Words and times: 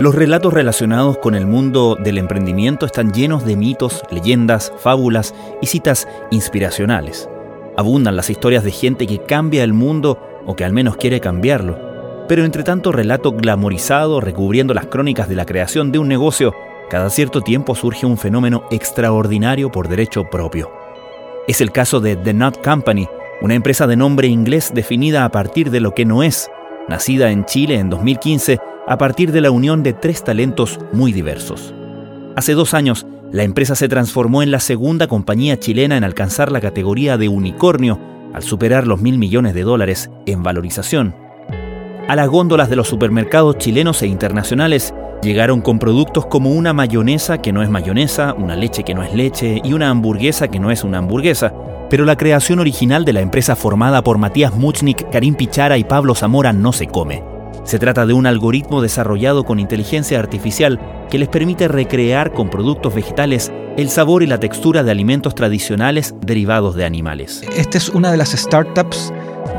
Los 0.00 0.12
relatos 0.12 0.52
relacionados 0.52 1.18
con 1.18 1.36
el 1.36 1.46
mundo 1.46 1.96
del 1.98 2.18
emprendimiento 2.18 2.84
están 2.84 3.12
llenos 3.12 3.44
de 3.44 3.54
mitos, 3.54 4.02
leyendas, 4.10 4.72
fábulas 4.78 5.32
y 5.62 5.68
citas 5.68 6.08
inspiracionales. 6.32 7.28
Abundan 7.76 8.16
las 8.16 8.28
historias 8.28 8.64
de 8.64 8.72
gente 8.72 9.06
que 9.06 9.20
cambia 9.20 9.62
el 9.62 9.72
mundo 9.72 10.18
o 10.46 10.56
que 10.56 10.64
al 10.64 10.72
menos 10.72 10.96
quiere 10.96 11.20
cambiarlo. 11.20 11.78
Pero 12.26 12.44
entre 12.44 12.64
tanto 12.64 12.90
relato 12.90 13.30
glamorizado 13.30 14.20
recubriendo 14.20 14.74
las 14.74 14.86
crónicas 14.86 15.28
de 15.28 15.36
la 15.36 15.46
creación 15.46 15.92
de 15.92 16.00
un 16.00 16.08
negocio, 16.08 16.52
cada 16.90 17.08
cierto 17.08 17.40
tiempo 17.40 17.76
surge 17.76 18.04
un 18.04 18.18
fenómeno 18.18 18.64
extraordinario 18.72 19.70
por 19.70 19.86
derecho 19.86 20.28
propio. 20.28 20.72
Es 21.46 21.60
el 21.60 21.70
caso 21.70 22.00
de 22.00 22.16
The 22.16 22.34
Nut 22.34 22.56
Company, 22.64 23.08
una 23.40 23.54
empresa 23.54 23.86
de 23.86 23.94
nombre 23.94 24.26
inglés 24.26 24.72
definida 24.74 25.24
a 25.24 25.30
partir 25.30 25.70
de 25.70 25.78
lo 25.78 25.94
que 25.94 26.04
no 26.04 26.24
es, 26.24 26.50
nacida 26.88 27.30
en 27.30 27.44
Chile 27.44 27.78
en 27.78 27.90
2015 27.90 28.58
a 28.86 28.98
partir 28.98 29.32
de 29.32 29.40
la 29.40 29.50
unión 29.50 29.82
de 29.82 29.92
tres 29.92 30.24
talentos 30.24 30.78
muy 30.92 31.12
diversos. 31.12 31.74
Hace 32.36 32.52
dos 32.52 32.74
años, 32.74 33.06
la 33.32 33.42
empresa 33.42 33.74
se 33.74 33.88
transformó 33.88 34.42
en 34.42 34.50
la 34.50 34.60
segunda 34.60 35.06
compañía 35.06 35.58
chilena 35.58 35.96
en 35.96 36.04
alcanzar 36.04 36.52
la 36.52 36.60
categoría 36.60 37.16
de 37.16 37.28
unicornio 37.28 37.98
al 38.32 38.42
superar 38.42 38.86
los 38.86 39.00
mil 39.00 39.18
millones 39.18 39.54
de 39.54 39.62
dólares 39.62 40.10
en 40.26 40.42
valorización. 40.42 41.14
A 42.08 42.16
las 42.16 42.28
góndolas 42.28 42.68
de 42.68 42.76
los 42.76 42.88
supermercados 42.88 43.56
chilenos 43.58 44.02
e 44.02 44.06
internacionales 44.06 44.94
llegaron 45.22 45.62
con 45.62 45.78
productos 45.78 46.26
como 46.26 46.50
una 46.50 46.74
mayonesa 46.74 47.38
que 47.38 47.52
no 47.52 47.62
es 47.62 47.70
mayonesa, 47.70 48.34
una 48.34 48.56
leche 48.56 48.84
que 48.84 48.94
no 48.94 49.02
es 49.02 49.14
leche 49.14 49.60
y 49.64 49.72
una 49.72 49.88
hamburguesa 49.88 50.48
que 50.48 50.60
no 50.60 50.70
es 50.70 50.84
una 50.84 50.98
hamburguesa, 50.98 51.54
pero 51.88 52.04
la 52.04 52.16
creación 52.16 52.58
original 52.58 53.04
de 53.06 53.14
la 53.14 53.20
empresa 53.20 53.56
formada 53.56 54.02
por 54.02 54.18
Matías 54.18 54.54
Muchnik, 54.54 55.08
Karim 55.10 55.34
Pichara 55.34 55.78
y 55.78 55.84
Pablo 55.84 56.14
Zamora 56.14 56.52
no 56.52 56.72
se 56.72 56.88
come. 56.88 57.33
Se 57.64 57.78
trata 57.78 58.04
de 58.04 58.12
un 58.12 58.26
algoritmo 58.26 58.82
desarrollado 58.82 59.44
con 59.44 59.58
inteligencia 59.58 60.18
artificial 60.18 60.78
que 61.10 61.18
les 61.18 61.28
permite 61.28 61.66
recrear 61.66 62.32
con 62.32 62.50
productos 62.50 62.94
vegetales 62.94 63.50
el 63.78 63.88
sabor 63.88 64.22
y 64.22 64.26
la 64.26 64.38
textura 64.38 64.82
de 64.82 64.90
alimentos 64.90 65.34
tradicionales 65.34 66.14
derivados 66.20 66.74
de 66.74 66.84
animales. 66.84 67.42
Esta 67.56 67.78
es 67.78 67.88
una 67.88 68.10
de 68.10 68.18
las 68.18 68.32
startups, 68.32 69.12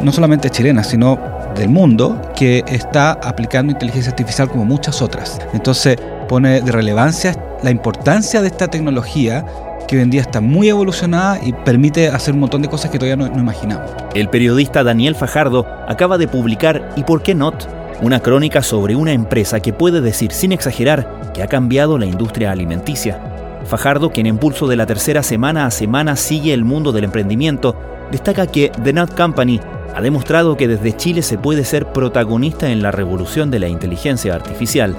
no 0.03 0.11
solamente 0.11 0.51
chilenas, 0.51 0.87
sino 0.87 1.19
del 1.55 1.69
mundo, 1.69 2.21
que 2.35 2.63
está 2.67 3.13
aplicando 3.13 3.71
inteligencia 3.73 4.11
artificial 4.11 4.49
como 4.49 4.65
muchas 4.65 5.01
otras. 5.01 5.39
Entonces 5.53 5.97
pone 6.29 6.61
de 6.61 6.71
relevancia 6.71 7.35
la 7.63 7.71
importancia 7.71 8.41
de 8.41 8.47
esta 8.47 8.67
tecnología 8.67 9.43
que 9.87 9.97
hoy 9.97 10.03
en 10.03 10.11
día 10.11 10.21
está 10.21 10.41
muy 10.41 10.69
evolucionada 10.69 11.39
y 11.43 11.53
permite 11.53 12.09
hacer 12.09 12.35
un 12.35 12.41
montón 12.41 12.61
de 12.61 12.69
cosas 12.69 12.91
que 12.91 12.99
todavía 12.99 13.15
no, 13.15 13.33
no 13.33 13.41
imaginamos. 13.41 13.89
El 14.13 14.29
periodista 14.29 14.83
Daniel 14.83 15.15
Fajardo 15.15 15.65
acaba 15.87 16.19
de 16.19 16.27
publicar 16.27 16.93
¿Y 16.95 17.03
por 17.03 17.23
qué 17.23 17.33
not? 17.33 17.67
Una 18.01 18.19
crónica 18.19 18.61
sobre 18.61 18.95
una 18.95 19.13
empresa 19.13 19.61
que 19.61 19.71
puede 19.71 20.01
decir 20.01 20.33
sin 20.33 20.51
exagerar 20.51 21.31
que 21.33 21.41
ha 21.41 21.47
cambiado 21.47 21.97
la 21.97 22.05
industria 22.05 22.51
alimenticia. 22.51 23.21
Fajardo, 23.65 24.11
quien 24.11 24.27
en 24.27 24.37
pulso 24.37 24.67
de 24.67 24.75
la 24.75 24.85
tercera 24.85 25.23
semana 25.23 25.65
a 25.65 25.71
semana 25.71 26.17
sigue 26.17 26.53
el 26.53 26.65
mundo 26.65 26.91
del 26.91 27.05
emprendimiento, 27.05 27.75
destaca 28.11 28.47
que 28.47 28.69
The 28.83 28.91
Nut 28.91 29.15
Company 29.15 29.61
ha 29.95 30.01
demostrado 30.01 30.57
que 30.57 30.67
desde 30.67 30.95
Chile 30.97 31.21
se 31.21 31.37
puede 31.37 31.63
ser 31.63 31.93
protagonista 31.93 32.69
en 32.69 32.83
la 32.83 32.91
revolución 32.91 33.49
de 33.49 33.59
la 33.59 33.69
inteligencia 33.69 34.35
artificial. 34.35 34.93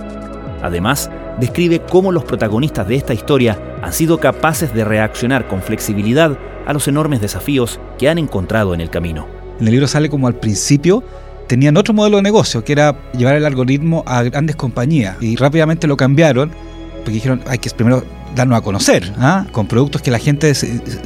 Además, 0.63 1.11
describe 1.39 1.81
cómo 1.81 2.13
los 2.13 2.25
protagonistas 2.25 2.89
de 2.89 2.97
esta 2.97 3.13
historia 3.13 3.59
han 3.83 3.93
sido 3.93 4.19
capaces 4.19 4.73
de 4.73 4.85
reaccionar 4.85 5.49
con 5.49 5.61
flexibilidad 5.61 6.39
a 6.67 6.73
los 6.73 6.89
enormes 6.89 7.21
desafíos 7.21 7.79
que 7.99 8.09
han 8.09 8.17
encontrado 8.17 8.73
en 8.73 8.81
el 8.81 8.89
camino. 8.89 9.27
En 9.61 9.67
el 9.67 9.73
libro 9.73 9.87
sale 9.87 10.09
como 10.09 10.27
al 10.27 10.35
principio 10.35 11.05
tenían 11.47 11.77
otro 11.77 11.95
modelo 11.95 12.17
de 12.17 12.23
negocio, 12.23 12.65
que 12.65 12.73
era 12.73 12.97
llevar 13.17 13.37
el 13.37 13.45
algoritmo 13.45 14.03
a 14.07 14.23
grandes 14.23 14.57
compañías. 14.57 15.17
Y 15.21 15.37
rápidamente 15.37 15.87
lo 15.87 15.97
cambiaron, 15.97 16.51
porque 16.99 17.13
dijeron, 17.13 17.43
hay 17.47 17.59
que 17.59 17.71
primero 17.71 18.05
darnos 18.35 18.59
a 18.59 18.61
conocer, 18.61 19.13
¿ah? 19.19 19.47
con 19.53 19.67
productos 19.67 20.03
que 20.03 20.11
la 20.11 20.19
gente 20.19 20.53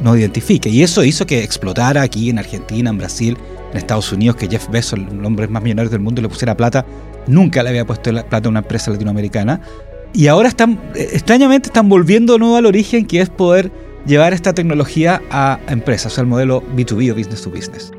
nos 0.03 0.17
identifique. 0.17 0.69
Y 0.69 0.83
eso 0.83 1.03
hizo 1.03 1.25
que 1.25 1.43
explotara 1.43 2.01
aquí 2.01 2.29
en 2.29 2.39
Argentina, 2.39 2.89
en 2.89 2.97
Brasil, 2.97 3.37
en 3.71 3.77
Estados 3.77 4.11
Unidos, 4.11 4.35
que 4.35 4.47
Jeff 4.47 4.69
Bezos, 4.69 4.99
el 4.99 5.25
hombre 5.25 5.47
más 5.47 5.63
millonario 5.63 5.89
del 5.89 6.01
mundo, 6.01 6.21
le 6.21 6.29
pusiera 6.29 6.55
plata. 6.57 6.85
Nunca 7.27 7.63
le 7.63 7.69
había 7.69 7.85
puesto 7.85 8.11
plata 8.11 8.47
a 8.47 8.49
una 8.49 8.59
empresa 8.59 8.91
latinoamericana. 8.91 9.61
Y 10.13 10.27
ahora 10.27 10.49
están, 10.49 10.79
extrañamente, 10.93 11.69
están 11.69 11.87
volviendo 11.87 12.33
de 12.33 12.39
nuevo 12.39 12.57
al 12.57 12.65
origen, 12.65 13.05
que 13.05 13.21
es 13.21 13.29
poder 13.29 13.71
llevar 14.05 14.33
esta 14.33 14.53
tecnología 14.53 15.21
a 15.29 15.59
empresas, 15.67 16.11
o 16.11 16.15
sea, 16.15 16.23
el 16.23 16.27
modelo 16.27 16.63
B2B 16.75 17.11
o 17.11 17.15
business 17.15 17.43
to 17.43 17.49
business. 17.49 17.91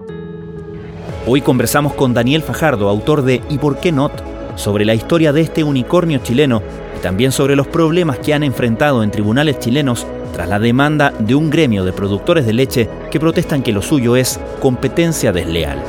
Hoy 1.24 1.40
conversamos 1.40 1.94
con 1.94 2.14
Daniel 2.14 2.42
Fajardo, 2.42 2.88
autor 2.88 3.22
de 3.22 3.42
¿Y 3.48 3.58
por 3.58 3.78
qué 3.78 3.92
not? 3.92 4.12
sobre 4.56 4.84
la 4.84 4.94
historia 4.94 5.32
de 5.32 5.40
este 5.40 5.62
unicornio 5.62 6.18
chileno 6.18 6.62
y 6.98 7.00
también 7.00 7.30
sobre 7.30 7.54
los 7.54 7.68
problemas 7.68 8.18
que 8.18 8.34
han 8.34 8.42
enfrentado 8.42 9.02
en 9.02 9.10
tribunales 9.12 9.60
chilenos 9.60 10.04
tras 10.32 10.48
la 10.48 10.58
demanda 10.58 11.12
de 11.20 11.34
un 11.36 11.48
gremio 11.48 11.84
de 11.84 11.92
productores 11.92 12.44
de 12.44 12.52
leche 12.52 12.88
que 13.10 13.20
protestan 13.20 13.62
que 13.62 13.72
lo 13.72 13.82
suyo 13.82 14.16
es 14.16 14.40
competencia 14.60 15.32
desleal. 15.32 15.82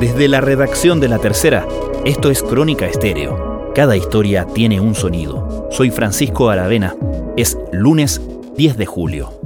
Desde 0.00 0.28
la 0.28 0.40
redacción 0.40 0.98
de 0.98 1.08
La 1.08 1.18
Tercera, 1.18 1.66
esto 2.04 2.30
es 2.30 2.42
Crónica 2.42 2.86
Estéreo. 2.86 3.72
Cada 3.74 3.96
historia 3.96 4.46
tiene 4.46 4.80
un 4.80 4.94
sonido. 4.94 5.68
Soy 5.70 5.90
Francisco 5.90 6.50
Aravena. 6.50 6.96
Es 7.36 7.56
lunes 7.72 8.20
10 8.56 8.76
de 8.76 8.86
julio. 8.86 9.39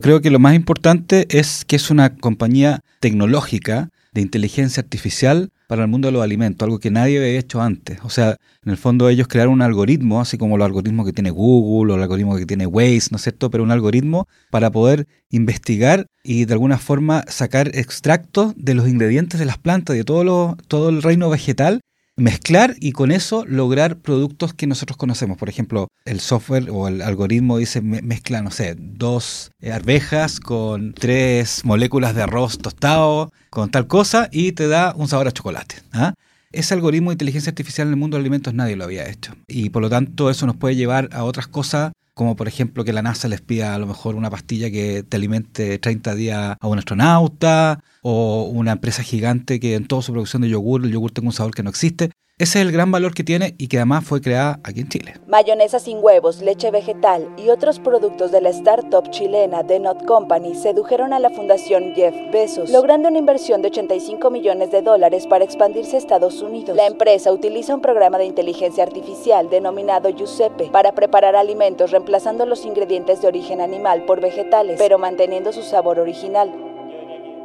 Creo 0.00 0.22
que 0.22 0.30
lo 0.30 0.38
más 0.38 0.54
importante 0.54 1.26
es 1.28 1.66
que 1.66 1.76
es 1.76 1.90
una 1.90 2.16
compañía 2.16 2.80
tecnológica 3.00 3.90
de 4.14 4.22
inteligencia 4.22 4.80
artificial 4.80 5.50
para 5.68 5.82
el 5.82 5.88
mundo 5.88 6.08
de 6.08 6.12
los 6.12 6.22
alimentos, 6.22 6.64
algo 6.64 6.78
que 6.78 6.90
nadie 6.90 7.18
había 7.18 7.38
hecho 7.38 7.60
antes. 7.60 7.98
O 8.02 8.08
sea, 8.08 8.38
en 8.64 8.70
el 8.72 8.78
fondo 8.78 9.10
ellos 9.10 9.28
crearon 9.28 9.52
un 9.52 9.62
algoritmo, 9.62 10.22
así 10.22 10.38
como 10.38 10.56
los 10.56 10.64
algoritmos 10.64 11.04
que 11.04 11.12
tiene 11.12 11.30
Google 11.30 11.92
o 11.92 11.96
el 11.96 12.02
algoritmo 12.02 12.34
que 12.34 12.46
tiene 12.46 12.66
Waze, 12.66 13.08
¿no 13.10 13.16
es 13.16 13.22
cierto? 13.22 13.50
Pero 13.50 13.62
un 13.62 13.70
algoritmo 13.70 14.26
para 14.50 14.70
poder 14.70 15.06
investigar 15.28 16.06
y 16.24 16.46
de 16.46 16.54
alguna 16.54 16.78
forma 16.78 17.22
sacar 17.28 17.68
extractos 17.76 18.54
de 18.56 18.72
los 18.72 18.88
ingredientes 18.88 19.38
de 19.38 19.44
las 19.44 19.58
plantas, 19.58 19.94
de 19.96 20.04
todo, 20.04 20.56
todo 20.66 20.88
el 20.88 21.02
reino 21.02 21.28
vegetal 21.28 21.82
mezclar 22.20 22.76
y 22.80 22.92
con 22.92 23.10
eso 23.10 23.44
lograr 23.46 23.96
productos 23.96 24.54
que 24.54 24.66
nosotros 24.66 24.96
conocemos. 24.96 25.38
Por 25.38 25.48
ejemplo, 25.48 25.88
el 26.04 26.20
software 26.20 26.68
o 26.70 26.88
el 26.88 27.02
algoritmo 27.02 27.58
dice 27.58 27.80
mezcla, 27.80 28.42
no 28.42 28.50
sé, 28.50 28.76
dos 28.78 29.50
arvejas 29.72 30.40
con 30.40 30.92
tres 30.94 31.64
moléculas 31.64 32.14
de 32.14 32.22
arroz 32.22 32.58
tostado, 32.58 33.32
con 33.50 33.70
tal 33.70 33.86
cosa, 33.86 34.28
y 34.30 34.52
te 34.52 34.68
da 34.68 34.94
un 34.96 35.08
sabor 35.08 35.28
a 35.28 35.32
chocolate. 35.32 35.76
¿ah? 35.92 36.14
Ese 36.52 36.74
algoritmo 36.74 37.10
de 37.10 37.14
inteligencia 37.14 37.50
artificial 37.50 37.86
en 37.86 37.94
el 37.94 37.98
mundo 37.98 38.16
de 38.16 38.22
alimentos 38.22 38.54
nadie 38.54 38.76
lo 38.76 38.84
había 38.84 39.08
hecho. 39.08 39.34
Y 39.46 39.70
por 39.70 39.82
lo 39.82 39.88
tanto 39.88 40.30
eso 40.30 40.46
nos 40.46 40.56
puede 40.56 40.76
llevar 40.76 41.08
a 41.12 41.24
otras 41.24 41.46
cosas 41.46 41.92
como 42.14 42.36
por 42.36 42.48
ejemplo 42.48 42.84
que 42.84 42.92
la 42.92 43.02
NASA 43.02 43.28
les 43.28 43.40
pida 43.40 43.74
a 43.74 43.78
lo 43.78 43.86
mejor 43.86 44.14
una 44.14 44.30
pastilla 44.30 44.70
que 44.70 45.02
te 45.02 45.16
alimente 45.16 45.78
30 45.78 46.14
días 46.14 46.56
a 46.60 46.68
un 46.68 46.78
astronauta, 46.78 47.82
o 48.02 48.44
una 48.44 48.72
empresa 48.72 49.02
gigante 49.02 49.60
que 49.60 49.74
en 49.74 49.86
toda 49.86 50.02
su 50.02 50.12
producción 50.12 50.42
de 50.42 50.48
yogur, 50.48 50.84
el 50.84 50.92
yogur 50.92 51.12
tenga 51.12 51.28
un 51.28 51.32
sabor 51.32 51.54
que 51.54 51.62
no 51.62 51.70
existe. 51.70 52.10
Ese 52.40 52.58
es 52.58 52.64
el 52.64 52.72
gran 52.72 52.90
valor 52.90 53.12
que 53.12 53.22
tiene 53.22 53.54
y 53.58 53.68
que 53.68 53.76
además 53.76 54.02
fue 54.02 54.22
creada 54.22 54.60
aquí 54.64 54.80
en 54.80 54.88
Chile. 54.88 55.12
Mayonesa 55.26 55.78
sin 55.78 55.98
huevos, 56.02 56.40
leche 56.40 56.70
vegetal 56.70 57.28
y 57.36 57.50
otros 57.50 57.80
productos 57.80 58.32
de 58.32 58.40
la 58.40 58.48
startup 58.48 59.10
chilena 59.10 59.62
The 59.62 59.78
Not 59.78 60.06
Company 60.06 60.54
sedujeron 60.54 61.12
a 61.12 61.18
la 61.18 61.28
fundación 61.28 61.92
Jeff 61.94 62.14
Bezos, 62.32 62.70
logrando 62.70 63.10
una 63.10 63.18
inversión 63.18 63.60
de 63.60 63.68
85 63.68 64.30
millones 64.30 64.70
de 64.70 64.80
dólares 64.80 65.26
para 65.26 65.44
expandirse 65.44 65.96
a 65.96 65.98
Estados 65.98 66.40
Unidos. 66.40 66.78
La 66.78 66.86
empresa 66.86 67.30
utiliza 67.30 67.74
un 67.74 67.82
programa 67.82 68.16
de 68.16 68.24
inteligencia 68.24 68.84
artificial 68.84 69.50
denominado 69.50 70.08
Giuseppe 70.08 70.70
para 70.72 70.92
preparar 70.92 71.36
alimentos 71.36 71.90
reemplazando 71.90 72.46
los 72.46 72.64
ingredientes 72.64 73.20
de 73.20 73.28
origen 73.28 73.60
animal 73.60 74.06
por 74.06 74.22
vegetales, 74.22 74.78
pero 74.78 74.98
manteniendo 74.98 75.52
su 75.52 75.62
sabor 75.62 75.98
original. 75.98 76.69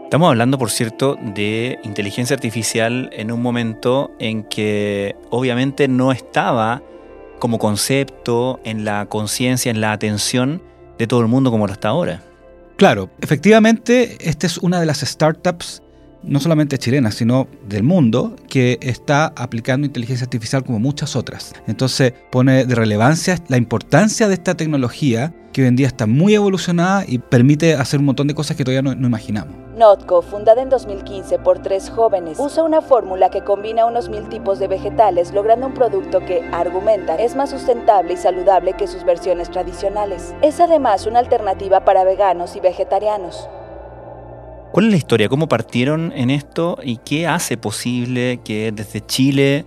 Estamos 0.05 0.29
hablando, 0.29 0.59
por 0.59 0.69
cierto, 0.69 1.17
de 1.19 1.79
inteligencia 1.83 2.35
artificial 2.35 3.09
en 3.11 3.31
un 3.31 3.41
momento 3.41 4.11
en 4.19 4.43
que 4.43 5.15
obviamente 5.31 5.87
no 5.87 6.11
estaba 6.11 6.83
como 7.39 7.57
concepto 7.57 8.59
en 8.63 8.85
la 8.85 9.07
conciencia, 9.07 9.71
en 9.71 9.81
la 9.81 9.91
atención 9.91 10.61
de 10.99 11.07
todo 11.07 11.21
el 11.21 11.27
mundo 11.27 11.49
como 11.49 11.65
lo 11.65 11.73
está 11.73 11.89
ahora. 11.89 12.21
Claro, 12.77 13.09
efectivamente, 13.19 14.29
esta 14.29 14.45
es 14.45 14.59
una 14.59 14.79
de 14.79 14.85
las 14.85 14.99
startups, 14.99 15.81
no 16.21 16.39
solamente 16.39 16.77
chilenas, 16.77 17.15
sino 17.15 17.47
del 17.67 17.81
mundo, 17.81 18.35
que 18.47 18.77
está 18.81 19.33
aplicando 19.35 19.87
inteligencia 19.87 20.25
artificial 20.25 20.63
como 20.63 20.79
muchas 20.79 21.15
otras. 21.15 21.53
Entonces 21.65 22.13
pone 22.31 22.65
de 22.65 22.75
relevancia 22.75 23.39
la 23.47 23.57
importancia 23.57 24.27
de 24.27 24.35
esta 24.35 24.55
tecnología 24.55 25.33
que 25.51 25.63
hoy 25.63 25.67
en 25.67 25.75
día 25.75 25.87
está 25.87 26.05
muy 26.05 26.35
evolucionada 26.35 27.05
y 27.07 27.17
permite 27.17 27.73
hacer 27.73 27.99
un 27.99 28.05
montón 28.05 28.27
de 28.27 28.35
cosas 28.35 28.55
que 28.55 28.63
todavía 28.63 28.83
no, 28.83 28.93
no 28.93 29.07
imaginamos. 29.07 29.64
Notco, 29.75 30.21
fundada 30.21 30.61
en 30.61 30.69
2015 30.69 31.37
por 31.39 31.59
tres 31.59 31.89
jóvenes, 31.89 32.39
usa 32.39 32.63
una 32.63 32.81
fórmula 32.81 33.29
que 33.29 33.43
combina 33.43 33.85
unos 33.85 34.07
mil 34.07 34.29
tipos 34.29 34.57
de 34.57 34.69
vegetales, 34.69 35.33
logrando 35.33 35.67
un 35.67 35.73
producto 35.73 36.21
que, 36.21 36.47
argumenta, 36.53 37.15
es 37.15 37.35
más 37.35 37.49
sustentable 37.49 38.13
y 38.13 38.17
saludable 38.17 38.73
que 38.73 38.87
sus 38.87 39.03
versiones 39.03 39.51
tradicionales. 39.51 40.33
Es 40.41 40.61
además 40.61 41.05
una 41.07 41.19
alternativa 41.19 41.83
para 41.83 42.05
veganos 42.05 42.55
y 42.55 42.61
vegetarianos. 42.61 43.49
¿Cuál 44.71 44.85
es 44.85 44.91
la 44.91 44.97
historia? 44.97 45.29
¿Cómo 45.29 45.47
partieron 45.47 46.13
en 46.15 46.29
esto 46.29 46.77
y 46.81 46.97
qué 46.97 47.27
hace 47.27 47.57
posible 47.57 48.39
que 48.45 48.71
desde 48.71 49.05
Chile 49.05 49.65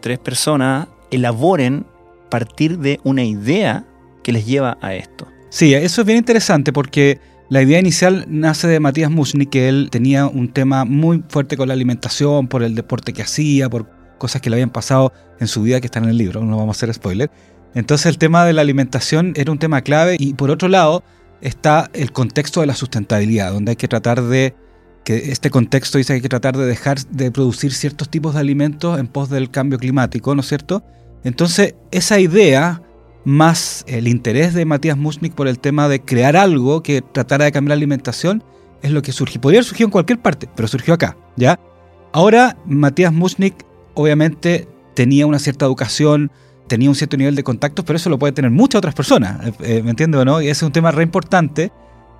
tres 0.00 0.20
personas 0.20 0.86
elaboren 1.10 1.84
partir 2.30 2.78
de 2.78 3.00
una 3.02 3.24
idea 3.24 3.84
que 4.22 4.30
les 4.30 4.46
lleva 4.46 4.78
a 4.80 4.94
esto? 4.94 5.26
Sí, 5.48 5.74
eso 5.74 6.00
es 6.00 6.06
bien 6.06 6.18
interesante 6.18 6.72
porque 6.72 7.31
la 7.52 7.60
idea 7.60 7.78
inicial 7.78 8.24
nace 8.28 8.66
de 8.66 8.80
Matías 8.80 9.10
Mushnik, 9.10 9.50
que 9.50 9.68
él 9.68 9.88
tenía 9.90 10.24
un 10.24 10.48
tema 10.48 10.86
muy 10.86 11.22
fuerte 11.28 11.58
con 11.58 11.68
la 11.68 11.74
alimentación, 11.74 12.48
por 12.48 12.62
el 12.62 12.74
deporte 12.74 13.12
que 13.12 13.20
hacía, 13.20 13.68
por 13.68 13.90
cosas 14.16 14.40
que 14.40 14.48
le 14.48 14.56
habían 14.56 14.70
pasado 14.70 15.12
en 15.38 15.48
su 15.48 15.60
vida 15.60 15.78
que 15.78 15.86
están 15.86 16.04
en 16.04 16.08
el 16.08 16.16
libro, 16.16 16.42
no 16.42 16.56
vamos 16.56 16.74
a 16.74 16.78
hacer 16.78 16.94
spoiler. 16.94 17.30
Entonces 17.74 18.06
el 18.06 18.16
tema 18.16 18.46
de 18.46 18.54
la 18.54 18.62
alimentación 18.62 19.34
era 19.36 19.52
un 19.52 19.58
tema 19.58 19.82
clave 19.82 20.16
y 20.18 20.32
por 20.32 20.50
otro 20.50 20.68
lado 20.68 21.04
está 21.42 21.90
el 21.92 22.10
contexto 22.10 22.62
de 22.62 22.68
la 22.68 22.74
sustentabilidad, 22.74 23.52
donde 23.52 23.72
hay 23.72 23.76
que 23.76 23.86
tratar 23.86 24.22
de, 24.22 24.54
que 25.04 25.30
este 25.30 25.50
contexto 25.50 25.98
dice 25.98 26.14
que 26.14 26.14
hay 26.14 26.22
que 26.22 26.30
tratar 26.30 26.56
de 26.56 26.64
dejar 26.64 27.04
de 27.04 27.30
producir 27.30 27.74
ciertos 27.74 28.08
tipos 28.08 28.32
de 28.32 28.40
alimentos 28.40 28.98
en 28.98 29.08
pos 29.08 29.28
del 29.28 29.50
cambio 29.50 29.78
climático, 29.78 30.34
¿no 30.34 30.40
es 30.40 30.48
cierto? 30.48 30.82
Entonces 31.22 31.74
esa 31.90 32.18
idea 32.18 32.80
más 33.24 33.84
el 33.86 34.08
interés 34.08 34.54
de 34.54 34.64
Matías 34.64 34.96
Musnik 34.96 35.34
por 35.34 35.48
el 35.48 35.58
tema 35.58 35.88
de 35.88 36.00
crear 36.00 36.36
algo 36.36 36.82
que 36.82 37.02
tratara 37.02 37.44
de 37.44 37.52
cambiar 37.52 37.76
la 37.76 37.80
alimentación, 37.80 38.42
es 38.82 38.90
lo 38.90 39.02
que 39.02 39.12
surgió. 39.12 39.40
Podría 39.40 39.58
haber 39.58 39.64
surgido 39.66 39.86
en 39.86 39.92
cualquier 39.92 40.20
parte, 40.20 40.48
pero 40.54 40.68
surgió 40.68 40.94
acá, 40.94 41.16
¿ya? 41.36 41.58
Ahora, 42.12 42.56
Matías 42.66 43.12
Musnik 43.12 43.64
obviamente 43.94 44.68
tenía 44.94 45.26
una 45.26 45.38
cierta 45.38 45.64
educación, 45.64 46.30
tenía 46.66 46.88
un 46.88 46.94
cierto 46.94 47.16
nivel 47.16 47.34
de 47.34 47.44
contactos, 47.44 47.84
pero 47.84 47.96
eso 47.96 48.10
lo 48.10 48.18
puede 48.18 48.32
tener 48.32 48.50
muchas 48.50 48.78
otras 48.78 48.94
personas, 48.94 49.46
eh, 49.46 49.52
eh, 49.60 49.82
¿me 49.82 49.90
entiendes 49.90 50.20
o 50.20 50.24
no? 50.24 50.40
Y 50.42 50.46
ese 50.46 50.52
es 50.52 50.62
un 50.62 50.72
tema 50.72 50.90
re 50.90 51.02
importante. 51.02 51.72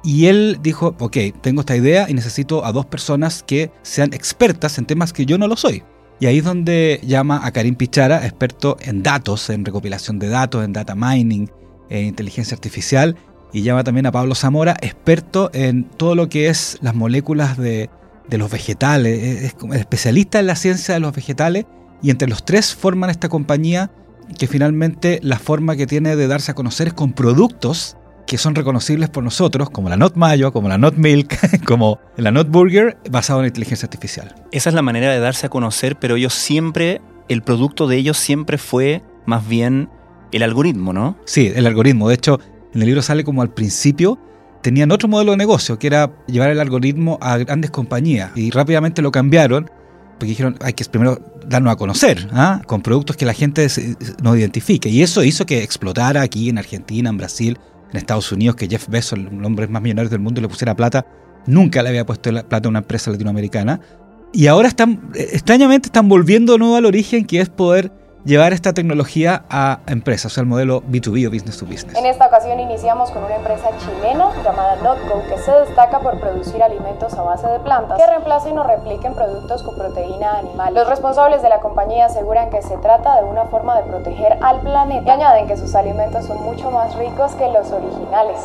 Y 0.04 0.26
él 0.26 0.58
dijo, 0.62 0.96
ok, 0.98 1.16
tengo 1.40 1.60
esta 1.60 1.76
idea 1.76 2.10
y 2.10 2.14
necesito 2.14 2.64
a 2.64 2.72
dos 2.72 2.86
personas 2.86 3.44
que 3.44 3.70
sean 3.82 4.12
expertas 4.12 4.78
en 4.78 4.84
temas 4.84 5.12
que 5.12 5.26
yo 5.26 5.38
no 5.38 5.46
lo 5.46 5.56
soy. 5.56 5.84
Y 6.22 6.26
ahí 6.26 6.38
es 6.38 6.44
donde 6.44 7.00
llama 7.02 7.40
a 7.44 7.50
Karim 7.50 7.74
Pichara, 7.74 8.24
experto 8.24 8.76
en 8.80 9.02
datos, 9.02 9.50
en 9.50 9.64
recopilación 9.64 10.20
de 10.20 10.28
datos, 10.28 10.64
en 10.64 10.72
data 10.72 10.94
mining, 10.94 11.50
en 11.90 12.06
inteligencia 12.06 12.54
artificial. 12.54 13.16
Y 13.52 13.62
llama 13.62 13.82
también 13.82 14.06
a 14.06 14.12
Pablo 14.12 14.36
Zamora, 14.36 14.76
experto 14.82 15.50
en 15.52 15.82
todo 15.82 16.14
lo 16.14 16.28
que 16.28 16.46
es 16.46 16.78
las 16.80 16.94
moléculas 16.94 17.58
de, 17.58 17.90
los 18.30 18.52
vegetales. 18.52 19.20
Es, 19.20 19.56
es 19.72 19.80
especialista 19.80 20.38
en 20.38 20.46
la 20.46 20.54
ciencia 20.54 20.94
de 20.94 21.00
los 21.00 21.12
vegetales. 21.12 21.66
Y 22.02 22.10
entre 22.10 22.28
los 22.28 22.44
tres 22.44 22.72
forman 22.72 23.10
esta 23.10 23.28
compañía 23.28 23.90
que 24.38 24.46
finalmente 24.46 25.18
la 25.24 25.40
forma 25.40 25.74
que 25.74 25.88
tiene 25.88 26.14
de 26.14 26.28
darse 26.28 26.52
a 26.52 26.54
conocer 26.54 26.86
es 26.86 26.94
con 26.94 27.14
productos 27.14 27.96
que 28.26 28.38
son 28.38 28.54
reconocibles 28.54 29.10
por 29.10 29.24
nosotros, 29.24 29.70
como 29.70 29.88
la 29.88 29.96
Not 29.96 30.16
Mayo, 30.16 30.52
como 30.52 30.68
la 30.68 30.78
Not 30.78 30.96
Milk, 30.96 31.36
como 31.64 31.98
la 32.16 32.30
Not 32.30 32.48
Burger, 32.48 32.98
basado 33.10 33.40
en 33.40 33.46
inteligencia 33.46 33.86
artificial. 33.86 34.34
Esa 34.52 34.70
es 34.70 34.74
la 34.74 34.82
manera 34.82 35.10
de 35.12 35.18
darse 35.20 35.46
a 35.46 35.50
conocer, 35.50 35.96
pero 35.96 36.16
ellos 36.16 36.34
siempre, 36.34 37.00
el 37.28 37.42
producto 37.42 37.86
de 37.86 37.96
ellos 37.96 38.16
siempre 38.16 38.58
fue 38.58 39.02
más 39.26 39.46
bien 39.46 39.88
el 40.32 40.42
algoritmo, 40.42 40.92
¿no? 40.92 41.16
Sí, 41.24 41.52
el 41.54 41.66
algoritmo. 41.66 42.08
De 42.08 42.14
hecho, 42.14 42.40
en 42.74 42.80
el 42.80 42.86
libro 42.86 43.02
sale 43.02 43.24
como 43.24 43.42
al 43.42 43.50
principio 43.50 44.18
tenían 44.62 44.92
otro 44.92 45.08
modelo 45.08 45.32
de 45.32 45.36
negocio, 45.36 45.78
que 45.78 45.88
era 45.88 46.12
llevar 46.26 46.50
el 46.50 46.60
algoritmo 46.60 47.18
a 47.20 47.36
grandes 47.38 47.70
compañías, 47.70 48.30
y 48.36 48.50
rápidamente 48.50 49.02
lo 49.02 49.10
cambiaron 49.10 49.68
porque 50.22 50.30
dijeron 50.30 50.56
hay 50.60 50.72
que 50.72 50.84
primero 50.84 51.20
darnos 51.48 51.72
a 51.72 51.76
conocer, 51.76 52.28
¿ah? 52.32 52.62
con 52.66 52.80
productos 52.80 53.16
que 53.16 53.24
la 53.24 53.34
gente 53.34 53.66
no 54.22 54.36
identifique. 54.36 54.88
Y 54.88 55.02
eso 55.02 55.24
hizo 55.24 55.46
que 55.46 55.64
explotara 55.64 56.22
aquí 56.22 56.48
en 56.48 56.58
Argentina, 56.58 57.10
en 57.10 57.16
Brasil, 57.16 57.58
en 57.92 57.98
Estados 57.98 58.32
Unidos 58.32 58.56
que 58.56 58.66
Jeff 58.68 58.88
Bezos, 58.88 59.18
el 59.18 59.44
hombre 59.44 59.68
más 59.68 59.82
millonario 59.82 60.10
del 60.10 60.20
mundo, 60.20 60.40
le 60.40 60.48
pusiera 60.48 60.74
plata. 60.74 61.06
Nunca 61.46 61.82
le 61.82 61.90
había 61.90 62.06
puesto 62.06 62.30
plata 62.48 62.68
a 62.68 62.68
una 62.68 62.80
empresa 62.80 63.10
latinoamericana. 63.10 63.80
Y 64.32 64.46
ahora 64.46 64.68
están, 64.68 65.10
eh, 65.14 65.28
extrañamente, 65.32 65.88
están 65.88 66.08
volviendo 66.08 66.54
de 66.54 66.58
nuevo 66.58 66.76
al 66.76 66.86
origen, 66.86 67.26
que 67.26 67.40
es 67.40 67.48
poder 67.48 67.92
llevar 68.24 68.52
esta 68.52 68.72
tecnología 68.72 69.44
a 69.50 69.80
empresas, 69.86 70.32
o 70.32 70.34
sea, 70.34 70.42
el 70.42 70.48
modelo 70.48 70.82
B2B 70.82 71.26
o 71.26 71.30
business 71.30 71.58
to 71.58 71.66
business. 71.66 71.96
En 71.96 72.06
esta 72.06 72.26
ocasión 72.26 72.60
iniciamos 72.60 73.10
con 73.10 73.24
una 73.24 73.36
empresa 73.36 73.70
chilena 73.78 74.30
llamada 74.44 74.76
Notco, 74.76 75.22
que 75.28 75.38
se 75.38 75.50
destaca 75.52 76.00
por 76.00 76.20
producir 76.20 76.62
alimentos 76.62 77.14
a 77.14 77.22
base 77.22 77.46
de 77.48 77.58
plantas 77.60 77.98
que 77.98 78.06
reemplacen 78.06 78.56
o 78.58 78.62
repliquen 78.62 79.14
productos 79.14 79.62
con 79.62 79.76
proteína 79.76 80.38
animal. 80.38 80.74
Los 80.74 80.88
responsables 80.88 81.42
de 81.42 81.48
la 81.48 81.60
compañía 81.60 82.06
aseguran 82.06 82.50
que 82.50 82.62
se 82.62 82.76
trata 82.78 83.20
de 83.20 83.24
una 83.24 83.44
forma 83.46 83.76
de 83.80 83.88
proteger 83.88 84.38
al 84.40 84.60
planeta 84.60 85.02
y 85.06 85.10
añaden 85.10 85.46
que 85.48 85.56
sus 85.56 85.74
alimentos 85.74 86.26
son 86.26 86.42
mucho 86.42 86.70
más 86.70 86.94
ricos 86.94 87.34
que 87.34 87.48
los 87.48 87.70
originales. 87.70 88.38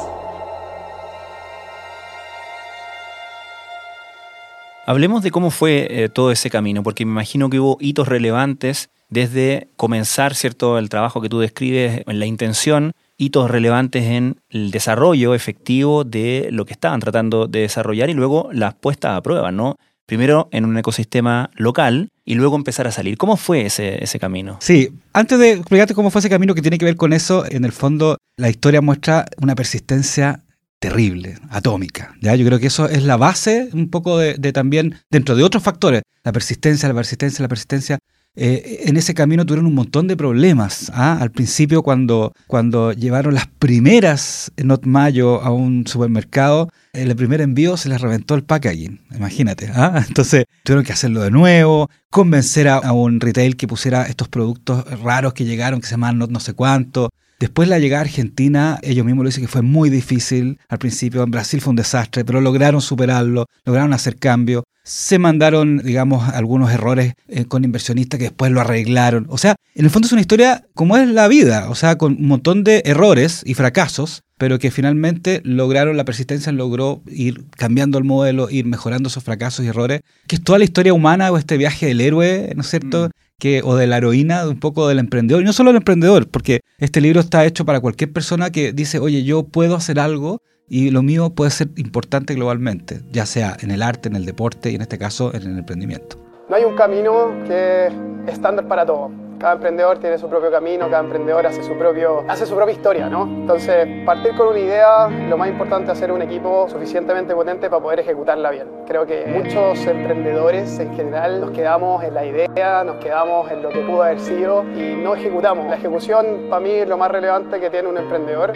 Hablemos 4.85 5.21
de 5.21 5.31
cómo 5.31 5.51
fue 5.51 5.88
eh, 5.89 6.07
todo 6.07 6.31
ese 6.31 6.50
camino, 6.50 6.81
porque 6.81 7.06
me 7.06 7.12
imagino 7.12 7.50
que 7.50 7.59
hubo 7.59 7.77
hitos 7.81 8.07
relevantes 8.07 8.89
desde 9.09 9.69
comenzar 9.75 10.36
cierto 10.36 10.77
el 10.77 10.89
trabajo 10.89 11.21
que 11.21 11.30
tú 11.30 11.39
describes 11.39 12.04
en 12.06 12.19
la 12.19 12.25
intención, 12.25 12.94
hitos 13.18 13.50
relevantes 13.50 14.06
en 14.06 14.39
el 14.50 14.71
desarrollo 14.71 15.33
efectivo 15.33 16.04
de 16.04 16.50
lo 16.51 16.65
que 16.65 16.74
estaban 16.74 17.00
tratando 17.00 17.48
de 17.48 17.62
desarrollar 17.62 18.09
y 18.09 18.13
luego 18.13 18.50
las 18.51 18.75
puestas 18.75 19.18
a 19.18 19.21
prueba, 19.21 19.51
¿no? 19.51 19.77
Primero 20.06 20.48
en 20.51 20.63
un 20.63 20.77
ecosistema 20.77 21.50
local 21.56 22.09
y 22.24 22.36
luego 22.36 22.56
empezar 22.56 22.88
a 22.88 22.92
salir. 22.92 23.18
¿Cómo 23.18 23.36
fue 23.36 23.65
ese, 23.65 24.19
camino? 24.19 24.57
Sí, 24.62 24.89
antes 25.13 25.38
de 25.38 25.51
explicarte 25.51 25.94
cómo 25.94 26.12
fue 26.12 26.19
ese 26.19 26.30
camino 26.30 26.56
que 26.56 26.62
tiene 26.62 26.77
que 26.77 26.86
ver 26.86 26.95
con 26.95 27.12
eso, 27.12 27.44
en 27.50 27.65
el 27.65 27.74
fondo 27.74 28.18
la 28.38 28.50
historia 28.50 28.81
muestra 28.81 29.25
una 29.42 29.56
persistencia 29.56 30.44
terrible, 30.80 31.38
atómica. 31.50 32.15
¿ya? 32.21 32.36
Yo 32.36 32.45
creo 32.45 32.59
que 32.59 32.68
eso 32.68 32.88
es 32.88 33.04
la 33.04 33.18
base 33.18 33.69
un 33.74 33.89
poco 33.89 34.18
de, 34.18 34.36
también, 34.54 34.95
dentro 35.09 35.36
de 35.36 35.44
otros 35.44 35.63
factores, 35.63 36.04
la 36.24 36.31
persistencia, 36.31 36.88
la 36.88 36.95
persistencia, 36.95 37.42
la 37.42 37.50
persistencia, 37.50 38.00
eh, 38.39 38.83
en 38.85 38.97
ese 38.97 39.15
camino 39.15 39.47
tuvieron 39.47 39.65
un 39.65 39.73
montón 39.73 40.07
de 40.07 40.15
problemas. 40.15 40.91
¿ah? 40.93 41.17
Al 41.19 41.31
principio, 41.31 41.81
cuando, 41.81 42.33
cuando 42.45 42.93
llevaron 42.93 43.33
las 43.33 43.47
primeras 43.47 44.51
Not 44.63 44.85
Mayo 44.85 45.41
a 45.41 45.51
un 45.51 45.87
supermercado, 45.87 46.69
el 46.93 47.15
primer 47.15 47.41
envío 47.41 47.77
se 47.77 47.89
les 47.89 47.99
reventó 47.99 48.35
el 48.35 48.43
packaging, 48.43 49.01
imagínate. 49.15 49.71
¿ah? 49.73 50.03
Entonces 50.07 50.45
tuvieron 50.63 50.85
que 50.85 50.93
hacerlo 50.93 51.23
de 51.23 51.31
nuevo, 51.31 51.89
convencer 52.11 52.67
a, 52.67 52.93
un 52.93 53.19
retail 53.19 53.55
que 53.55 53.67
pusiera 53.67 54.03
estos 54.03 54.27
productos 54.27 54.85
raros 55.01 55.33
que 55.33 55.43
llegaron, 55.43 55.81
que 55.81 55.87
se 55.87 55.93
llaman 55.93 56.19
Not 56.19 56.29
no 56.29 56.39
sé 56.39 56.53
cuánto. 56.53 57.09
Después 57.39 57.69
la 57.69 57.77
llegada 57.77 58.01
a 58.01 58.05
Argentina, 58.05 58.79
ellos 58.81 59.05
mismos 59.05 59.23
lo 59.23 59.29
dicen 59.29 59.43
que 59.43 59.47
fue 59.47 59.61
muy 59.61 59.91
difícil. 59.91 60.59
Al 60.69 60.79
principio 60.79 61.21
en 61.21 61.29
Brasil 61.29 61.61
fue 61.61 61.69
un 61.69 61.75
desastre, 61.75 62.25
pero 62.25 62.41
lograron 62.41 62.81
superarlo, 62.81 63.45
lograron 63.63 63.94
hacer 63.94 64.15
cambio. 64.17 64.63
Se 64.83 65.19
mandaron, 65.19 65.77
digamos, 65.79 66.29
algunos 66.29 66.71
errores 66.71 67.13
eh, 67.27 67.45
con 67.45 67.63
inversionistas 67.63 68.17
que 68.17 68.25
después 68.25 68.51
lo 68.51 68.61
arreglaron. 68.61 69.27
O 69.29 69.37
sea, 69.37 69.56
en 69.75 69.85
el 69.85 69.91
fondo 69.91 70.07
es 70.07 70.13
una 70.13 70.21
historia 70.21 70.65
como 70.73 70.97
es 70.97 71.07
la 71.09 71.27
vida, 71.27 71.69
o 71.69 71.75
sea, 71.75 71.97
con 71.97 72.13
un 72.13 72.27
montón 72.27 72.63
de 72.63 72.81
errores 72.85 73.44
y 73.45 73.53
fracasos, 73.53 74.23
pero 74.39 74.57
que 74.57 74.71
finalmente 74.71 75.41
lograron, 75.44 75.97
la 75.97 76.06
persistencia 76.06 76.51
logró 76.51 77.03
ir 77.07 77.45
cambiando 77.51 77.99
el 77.99 78.03
modelo, 78.03 78.49
ir 78.49 78.65
mejorando 78.65 79.09
esos 79.09 79.23
fracasos 79.23 79.63
y 79.63 79.67
errores, 79.67 80.01
que 80.25 80.37
es 80.37 80.44
toda 80.44 80.57
la 80.57 80.65
historia 80.65 80.94
humana 80.94 81.31
o 81.31 81.37
este 81.37 81.57
viaje 81.57 81.85
del 81.85 82.01
héroe, 82.01 82.53
¿no 82.56 82.61
es 82.61 82.69
cierto? 82.69 83.09
Mm 83.09 83.26
que, 83.39 83.61
o 83.63 83.75
de 83.75 83.87
la 83.87 83.97
heroína, 83.97 84.44
de 84.44 84.49
un 84.49 84.59
poco 84.59 84.87
del 84.87 84.99
emprendedor. 84.99 85.41
Y 85.41 85.45
no 85.45 85.53
solo 85.53 85.71
el 85.71 85.77
emprendedor, 85.77 86.27
porque 86.27 86.61
este 86.79 87.01
libro 87.01 87.19
está 87.19 87.45
hecho 87.45 87.65
para 87.65 87.79
cualquier 87.79 88.11
persona 88.11 88.51
que 88.51 88.73
dice, 88.73 88.99
oye, 88.99 89.23
yo 89.23 89.44
puedo 89.44 89.75
hacer 89.75 89.99
algo 89.99 90.41
y 90.69 90.91
lo 90.91 91.01
mío 91.01 91.29
puede 91.29 91.51
ser 91.51 91.69
importante 91.77 92.33
globalmente, 92.33 93.01
ya 93.11 93.25
sea 93.25 93.56
en 93.61 93.71
el 93.71 93.81
arte, 93.81 94.09
en 94.09 94.15
el 94.15 94.25
deporte 94.25 94.71
y 94.71 94.75
en 94.75 94.81
este 94.81 94.97
caso 94.97 95.33
en 95.33 95.44
el 95.44 95.57
emprendimiento. 95.57 96.17
No 96.49 96.56
hay 96.56 96.63
un 96.63 96.75
camino 96.75 97.31
que 97.47 97.87
es 97.87 97.94
estándar 98.33 98.67
para 98.67 98.85
todo 98.85 99.26
cada 99.39 99.53
emprendedor 99.53 99.99
tiene 99.99 100.17
su 100.17 100.27
propio 100.27 100.51
camino, 100.51 100.89
cada 100.89 101.03
emprendedor 101.03 101.45
hace 101.45 101.63
su, 101.63 101.73
propio, 101.77 102.23
hace 102.27 102.45
su 102.45 102.56
propia 102.56 102.73
historia, 102.73 103.09
¿no? 103.09 103.23
Entonces, 103.23 103.87
partir 104.06 104.35
con 104.35 104.47
una 104.47 104.59
idea, 104.59 105.07
lo 105.07 105.37
más 105.37 105.49
importante 105.49 105.91
es 105.91 105.97
hacer 105.97 106.11
un 106.11 106.21
equipo 106.21 106.67
suficientemente 106.69 107.35
potente 107.35 107.69
para 107.69 107.81
poder 107.81 107.99
ejecutarla 107.99 108.51
bien. 108.51 108.67
Creo 108.87 109.06
que 109.06 109.25
muchos 109.27 109.85
emprendedores 109.85 110.79
en 110.79 110.95
general 110.95 111.41
nos 111.41 111.51
quedamos 111.51 112.03
en 112.03 112.13
la 112.13 112.25
idea, 112.25 112.83
nos 112.83 112.97
quedamos 112.97 113.51
en 113.51 113.61
lo 113.61 113.69
que 113.69 113.79
pudo 113.81 114.03
haber 114.03 114.19
sido 114.19 114.63
y 114.75 114.95
no 114.95 115.15
ejecutamos. 115.15 115.67
La 115.67 115.75
ejecución 115.75 116.47
para 116.49 116.59
mí 116.59 116.71
es 116.71 116.87
lo 116.87 116.97
más 116.97 117.11
relevante 117.11 117.59
que 117.59 117.69
tiene 117.69 117.87
un 117.89 117.97
emprendedor. 117.97 118.53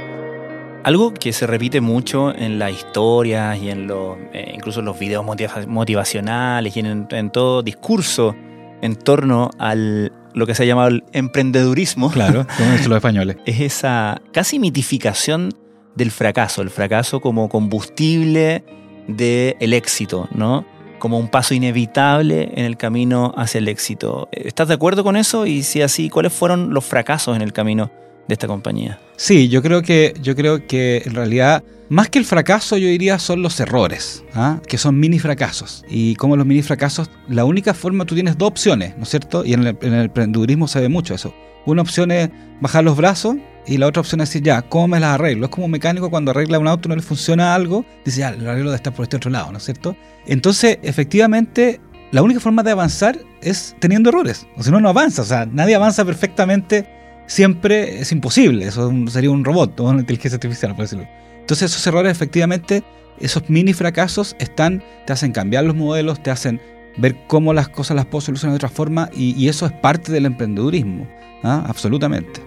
Algo 0.84 1.14
que 1.14 1.32
se 1.32 1.46
repite 1.46 1.80
mucho 1.80 2.34
en 2.34 2.58
las 2.58 2.72
historias 2.72 3.56
y 3.60 3.70
en 3.70 3.86
los, 3.86 4.18
eh, 4.34 4.52
incluso 4.56 4.80
en 4.80 4.88
los 4.88 4.98
videos 4.98 5.24
motivacionales 5.24 6.76
y 6.76 6.80
en, 6.80 7.08
en 7.12 7.30
todo 7.30 7.62
discurso 7.62 8.36
en 8.82 8.96
torno 8.96 9.52
al 9.60 10.12
lo 10.34 10.46
que 10.46 10.56
se 10.56 10.64
ha 10.64 10.66
llamado 10.66 10.90
el 10.90 11.04
emprendedurismo. 11.14 12.12
Claro, 12.12 12.46
como 12.58 12.72
dicen 12.72 12.90
los 12.90 12.98
españoles. 12.98 13.38
Es 13.46 13.60
esa 13.60 14.22
casi 14.32 14.60
mitificación 14.60 15.54
del 15.96 16.12
fracaso, 16.12 16.62
el 16.62 16.70
fracaso 16.70 17.20
como 17.20 17.50
combustible 17.50 18.64
del 19.08 19.74
éxito, 19.74 20.30
¿no? 20.32 20.66
Como 21.00 21.18
un 21.18 21.30
paso 21.30 21.54
inevitable 21.54 22.52
en 22.56 22.66
el 22.66 22.78
camino 22.78 23.34
hacia 23.36 23.58
el 23.58 23.68
éxito. 23.68 24.30
¿Estás 24.32 24.68
de 24.68 24.76
acuerdo 24.76 25.04
con 25.04 25.18
eso? 25.18 25.46
Y 25.46 25.64
si 25.64 25.82
así, 25.82 26.10
¿cuáles 26.10 26.32
fueron 26.32 26.74
los 26.74 26.86
fracasos 26.86 27.36
en 27.36 27.42
el 27.42 27.54
camino 27.54 27.92
esta 28.34 28.48
compañía. 28.48 29.00
Sí, 29.16 29.50
yo 29.50 29.62
creo 29.62 29.82
que, 29.82 30.14
yo 30.22 30.36
creo 30.36 30.66
que 30.68 31.04
en 31.06 31.14
realidad, 31.14 31.64
más 31.90 32.10
que 32.10 32.20
el 32.20 32.26
fracaso, 32.26 32.78
yo 32.78 32.88
diría 32.88 33.20
son 33.20 33.42
los 33.42 33.60
errores, 33.60 34.24
¿ah? 34.34 34.60
que 34.68 34.78
son 34.78 35.00
mini 35.00 35.20
fracasos. 35.20 35.84
Y 35.90 36.16
como 36.16 36.36
los 36.36 36.46
mini 36.46 36.62
fracasos, 36.62 37.10
la 37.28 37.46
única 37.46 37.74
forma, 37.74 38.06
tú 38.06 38.16
tienes 38.16 38.38
dos 38.38 38.50
opciones, 38.50 38.98
¿no 38.98 39.04
es 39.04 39.10
cierto? 39.10 39.46
Y 39.46 39.54
en 39.54 39.68
el, 39.68 39.78
en 39.82 39.94
el 39.94 40.06
emprendedurismo 40.06 40.68
se 40.68 40.80
ve 40.80 40.90
mucho 40.90 41.14
eso. 41.14 41.34
Una 41.66 41.82
opción 41.82 42.12
es 42.12 42.30
bajar 42.60 42.84
los 42.84 42.98
brazos 42.98 43.36
y 43.68 43.78
la 43.78 43.88
otra 43.88 44.02
opción 44.02 44.22
es 44.22 44.30
decir, 44.30 44.42
ya, 44.42 44.64
¿cómo 44.64 44.88
me 44.88 45.00
las 45.00 45.16
arreglo? 45.16 45.46
Es 45.46 45.52
como 45.52 45.66
un 45.66 45.72
mecánico 45.72 46.10
cuando 46.10 46.32
arregla 46.32 46.58
un 46.58 46.68
auto 46.68 46.90
no 46.90 46.96
le 46.96 47.02
funciona 47.02 47.54
algo, 47.54 47.86
dice, 48.04 48.22
ya, 48.22 48.32
lo 48.32 48.50
arreglo 48.50 48.72
de 48.72 48.78
estar 48.78 48.94
por 48.94 49.04
este 49.04 49.18
otro 49.18 49.30
lado, 49.30 49.52
¿no 49.52 49.60
es 49.60 49.66
cierto? 49.66 49.96
Entonces, 50.26 50.80
efectivamente, 50.82 51.80
la 52.12 52.24
única 52.24 52.40
forma 52.40 52.64
de 52.64 52.72
avanzar 52.72 53.20
es 53.42 53.76
teniendo 53.80 54.10
errores. 54.10 54.48
O 54.58 54.64
si 54.64 54.72
no, 54.72 54.80
no 54.80 54.90
avanza. 54.90 55.22
O 55.22 55.26
sea, 55.26 55.46
nadie 55.46 55.76
avanza 55.76 56.04
perfectamente 56.04 56.88
siempre. 57.32 58.02
Es 58.02 58.12
imposible. 58.12 58.66
Eso 58.66 58.92
sería 59.08 59.32
un 59.32 59.46
robot 59.46 59.80
o 59.80 59.84
una 59.86 60.02
inteligencia 60.02 60.36
artificial, 60.36 60.76
por 60.76 60.84
decirlo. 60.84 61.08
Entonces, 61.40 61.72
esos 61.72 61.86
errores, 61.88 62.12
efectivamente, 62.12 62.84
esos 63.20 63.50
mini 63.50 63.74
fracasos 63.74 64.36
están, 64.40 64.84
te 65.06 65.14
hacen 65.14 65.32
cambiar 65.32 65.64
los 65.64 65.76
modelos, 65.76 66.22
te 66.22 66.32
hacen 66.32 66.62
ver 66.98 67.16
cómo 67.28 67.54
las 67.54 67.70
cosas 67.70 67.96
las 67.96 68.06
puedo 68.06 68.22
solucionar 68.22 68.54
de 68.54 68.58
otra 68.58 68.70
forma 68.70 69.10
y, 69.14 69.48
eso 69.48 69.66
es 69.66 69.72
parte 69.72 70.12
del 70.12 70.26
emprendedurismo. 70.26 71.08
¿ah? 71.44 71.64
Absolutamente. 71.68 72.42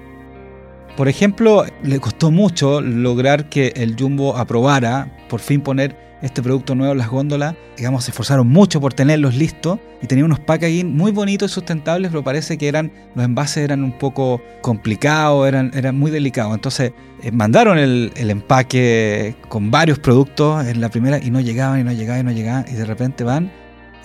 Por 0.97 1.09
ejemplo, 1.09 1.65
le 1.83 1.99
costó 1.99 2.31
mucho 2.31 2.81
lograr 2.81 3.49
que 3.49 3.73
el 3.77 3.97
Jumbo 3.99 4.37
aprobara 4.37 5.11
por 5.29 5.41
fin 5.41 5.61
poner 5.61 5.97
este 6.25 6.43
producto 6.43 6.75
nuevo 6.75 6.95
las 6.95 7.09
góndolas. 7.09 7.55
Digamos, 7.77 8.05
se 8.05 8.11
esforzaron 8.11 8.49
mucho 8.49 8.81
por 8.81 8.95
tenerlos 8.95 9.35
listos 9.35 9.79
y 10.01 10.07
tenía 10.07 10.25
unos 10.25 10.41
packaging 10.41 10.97
muy 10.97 11.13
bonitos 11.13 11.51
y 11.51 11.55
sustentables, 11.55 12.11
pero 12.11 12.25
parece 12.25 12.57
que 12.57 12.67
eran 12.67 12.91
los 13.15 13.25
envases 13.25 13.59
eran 13.59 13.85
un 13.85 13.99
poco 13.99 14.41
complicados, 14.63 15.47
eran, 15.47 15.97
muy 15.97 16.11
delicados. 16.11 16.55
Entonces 16.55 16.93
eh, 17.23 17.31
mandaron 17.31 17.79
el, 17.79 18.13
empaque 18.17 19.37
con 19.51 19.71
varios 19.71 19.99
productos 19.99 20.67
en 20.67 20.81
la 20.81 20.89
primera 20.89 21.19
y 21.19 21.31
no 21.31 21.41
llegaban 21.41 21.81
y 21.81 21.85
no 21.85 21.93
llegaban 21.93 22.23
y 22.23 22.25
no 22.25 22.33
llegaban 22.33 22.65
y 22.69 22.73
de 22.73 22.87
repente 22.87 23.23
van 23.23 23.53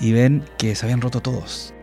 y 0.01 0.11
ven 0.11 0.43
que 0.57 0.75
se 0.75 0.85
habían 0.85 0.99
roto 0.99 1.21
todos. 1.21 1.73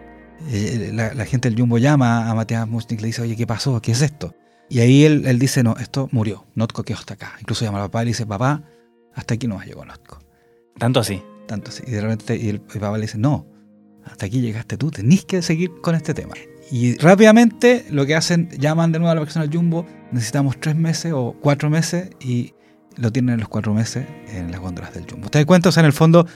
Eh, 0.50 0.90
la, 0.92 1.24
gente 1.24 1.48
del 1.48 1.58
Jumbo 1.58 1.78
llama 1.78 2.30
a 2.30 2.34
Matías 2.34 2.68
Musnik 2.68 3.00
y 3.00 3.02
le 3.02 3.06
dice, 3.06 3.22
oye, 3.22 3.36
¿qué 3.36 3.46
pasó? 3.46 3.80
¿Qué 3.80 3.92
es 3.92 4.02
esto? 4.02 4.34
Y 4.68 4.80
ahí 4.80 5.04
él, 5.04 5.38
dice, 5.38 5.62
no, 5.62 5.76
esto 5.78 6.08
murió, 6.12 6.44
Notco 6.54 6.82
quedó 6.82 6.98
hasta 6.98 7.14
acá. 7.14 7.36
Incluso 7.40 7.64
llama 7.64 7.78
al 7.78 7.84
papá 7.84 8.02
y 8.02 8.06
le 8.06 8.10
dice, 8.10 8.26
papá, 8.26 8.62
hasta 9.14 9.34
aquí 9.34 9.46
no 9.46 9.60
llegó 9.62 9.84
Notco. 9.84 10.25
Tanto 10.78 11.00
así. 11.00 11.22
Tanto 11.46 11.70
así. 11.70 11.82
Y 11.86 11.92
de 11.92 12.00
repente 12.00 12.36
y 12.36 12.48
el, 12.48 12.60
papá 12.60 12.96
le 12.96 13.02
dice, 13.02 13.18
no, 13.18 13.46
hasta 14.04 14.26
aquí 14.26 14.40
llegaste 14.40 14.76
tú, 14.76 14.90
tenés 14.90 15.24
que 15.24 15.42
seguir 15.42 15.70
con 15.80 15.94
este 15.94 16.14
tema. 16.14 16.34
Y 16.70 16.96
rápidamente 16.98 17.86
lo 17.90 18.06
que 18.06 18.14
hacen, 18.14 18.50
llaman 18.58 18.92
de 18.92 18.98
nuevo 18.98 19.12
a 19.12 19.14
la 19.14 19.20
persona 19.20 19.46
del 19.46 19.56
Jumbo, 19.56 19.86
necesitamos 20.10 20.58
tres 20.58 20.74
meses 20.74 21.12
o 21.14 21.36
cuatro 21.40 21.70
meses 21.70 22.10
y 22.20 22.54
lo 22.96 23.12
tienen 23.12 23.34
en 23.34 23.40
los 23.40 23.48
cuatro 23.48 23.72
meses 23.72 24.06
en 24.32 24.50
las 24.50 24.60
góndolas 24.60 24.92
del 24.94 25.08
Jumbo. 25.08 25.28
¿Te 25.28 25.38
das 25.38 25.46
cuenta? 25.46 25.68
O 25.68 25.72
sea, 25.72 25.82
en 25.82 25.86
el 25.86 25.92
fondo, 25.92 26.26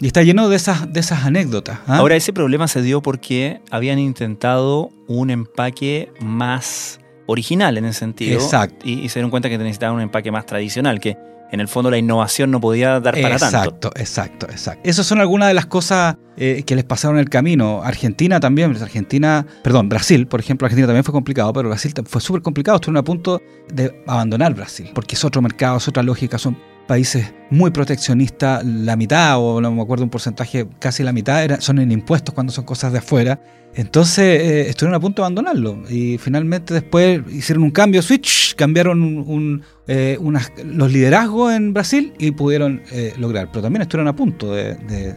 y 0.00 0.06
está 0.06 0.22
lleno 0.22 0.48
de 0.48 0.56
esas, 0.56 0.92
de 0.92 1.00
esas 1.00 1.24
anécdotas. 1.24 1.78
¿ah? 1.86 1.98
Ahora, 1.98 2.16
ese 2.16 2.32
problema 2.32 2.66
se 2.66 2.82
dio 2.82 3.02
porque 3.02 3.60
habían 3.70 3.98
intentado 3.98 4.90
un 5.06 5.30
empaque 5.30 6.12
más 6.20 7.00
original 7.26 7.78
en 7.78 7.84
ese 7.84 8.00
sentido. 8.00 8.40
Exacto. 8.40 8.86
Y, 8.88 9.00
y 9.00 9.08
se 9.08 9.18
dieron 9.18 9.30
cuenta 9.30 9.48
que 9.48 9.58
necesitaban 9.58 9.96
un 9.96 10.02
empaque 10.02 10.32
más 10.32 10.46
tradicional, 10.46 10.98
que 10.98 11.16
en 11.50 11.60
el 11.60 11.68
fondo 11.68 11.90
la 11.90 11.98
innovación 11.98 12.50
no 12.50 12.60
podía 12.60 13.00
dar 13.00 13.20
para 13.20 13.38
tanto. 13.38 13.56
Exacto, 13.56 13.92
exacto, 13.96 14.46
exacto. 14.50 14.88
Esas 14.88 15.06
son 15.06 15.20
algunas 15.20 15.48
de 15.48 15.54
las 15.54 15.66
cosas 15.66 16.16
eh, 16.40 16.62
que 16.64 16.76
les 16.76 16.84
pasaron 16.84 17.18
el 17.18 17.28
camino. 17.28 17.82
Argentina 17.82 18.40
también, 18.40 18.76
Argentina, 18.80 19.44
perdón, 19.62 19.88
Brasil, 19.88 20.26
por 20.26 20.40
ejemplo, 20.40 20.66
Argentina 20.66 20.86
también 20.86 21.04
fue 21.04 21.12
complicado, 21.12 21.52
pero 21.52 21.68
Brasil 21.68 21.92
fue 22.06 22.20
súper 22.20 22.42
complicado. 22.42 22.76
Estuvieron 22.76 22.98
a 22.98 23.04
punto 23.04 23.42
de 23.72 24.02
abandonar 24.06 24.54
Brasil, 24.54 24.90
porque 24.94 25.14
es 25.16 25.24
otro 25.24 25.42
mercado, 25.42 25.78
es 25.78 25.88
otra 25.88 26.02
lógica, 26.02 26.38
son 26.38 26.56
países 26.86 27.32
muy 27.50 27.70
proteccionistas, 27.70 28.64
la 28.64 28.96
mitad, 28.96 29.38
o 29.38 29.60
no 29.60 29.70
me 29.70 29.82
acuerdo 29.82 30.04
un 30.04 30.10
porcentaje, 30.10 30.66
casi 30.80 31.02
la 31.02 31.12
mitad 31.12 31.60
son 31.60 31.78
en 31.78 31.92
impuestos 31.92 32.34
cuando 32.34 32.52
son 32.52 32.64
cosas 32.64 32.92
de 32.92 32.98
afuera. 32.98 33.40
Entonces 33.74 34.40
eh, 34.40 34.68
estuvieron 34.68 34.96
a 34.96 35.00
punto 35.00 35.22
de 35.22 35.26
abandonarlo 35.26 35.82
y 35.88 36.18
finalmente 36.18 36.74
después 36.74 37.20
hicieron 37.30 37.62
un 37.62 37.70
cambio, 37.70 38.02
switch, 38.02 38.54
cambiaron 38.56 39.02
un, 39.02 39.62
eh, 39.86 40.18
los 40.64 40.90
liderazgos 40.90 41.52
en 41.52 41.74
Brasil 41.74 42.12
y 42.18 42.30
pudieron 42.30 42.82
eh, 42.90 43.12
lograr, 43.18 43.50
pero 43.52 43.62
también 43.62 43.82
estuvieron 43.82 44.08
a 44.08 44.16
punto 44.16 44.52
de, 44.52 45.14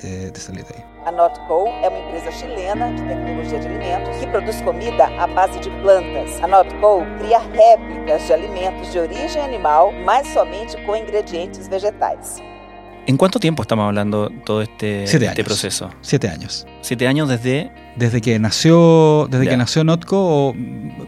de, 0.00 0.30
de 0.30 0.40
salir 0.40 0.64
de 0.64 0.74
ahí. 0.74 0.84
A 1.04 1.12
Notco 1.12 1.68
é 1.82 1.88
uma 1.88 1.98
empresa 1.98 2.32
chilena 2.32 2.90
de 2.92 3.02
tecnologia 3.02 3.58
de 3.58 3.66
alimentos 3.68 4.16
que 4.16 4.26
produz 4.28 4.60
comida 4.62 5.06
à 5.18 5.26
base 5.26 5.58
de 5.60 5.70
plantas. 5.82 6.42
A 6.42 6.46
Notco 6.46 7.04
cria 7.18 7.38
réplicas 7.38 8.26
de 8.26 8.32
alimentos 8.32 8.92
de 8.92 8.98
origem 8.98 9.42
animal, 9.42 9.92
mas 10.04 10.26
somente 10.28 10.76
com 10.86 10.96
ingredientes 10.96 11.68
vegetais. 11.68 12.42
¿En 13.06 13.18
cuánto 13.18 13.38
tiempo 13.38 13.60
estamos 13.60 13.84
hablando 13.84 14.30
todo 14.46 14.62
este, 14.62 15.04
este 15.04 15.44
proceso? 15.44 15.90
Siete 16.00 16.28
años. 16.28 16.66
Siete 16.80 17.06
años 17.06 17.28
desde... 17.28 17.70
Desde 17.96 18.20
que 18.20 18.36
nació, 18.40 19.28
desde 19.30 19.46
que 19.46 19.56
nació 19.56 19.84
Notco, 19.84 20.48
o 20.48 20.54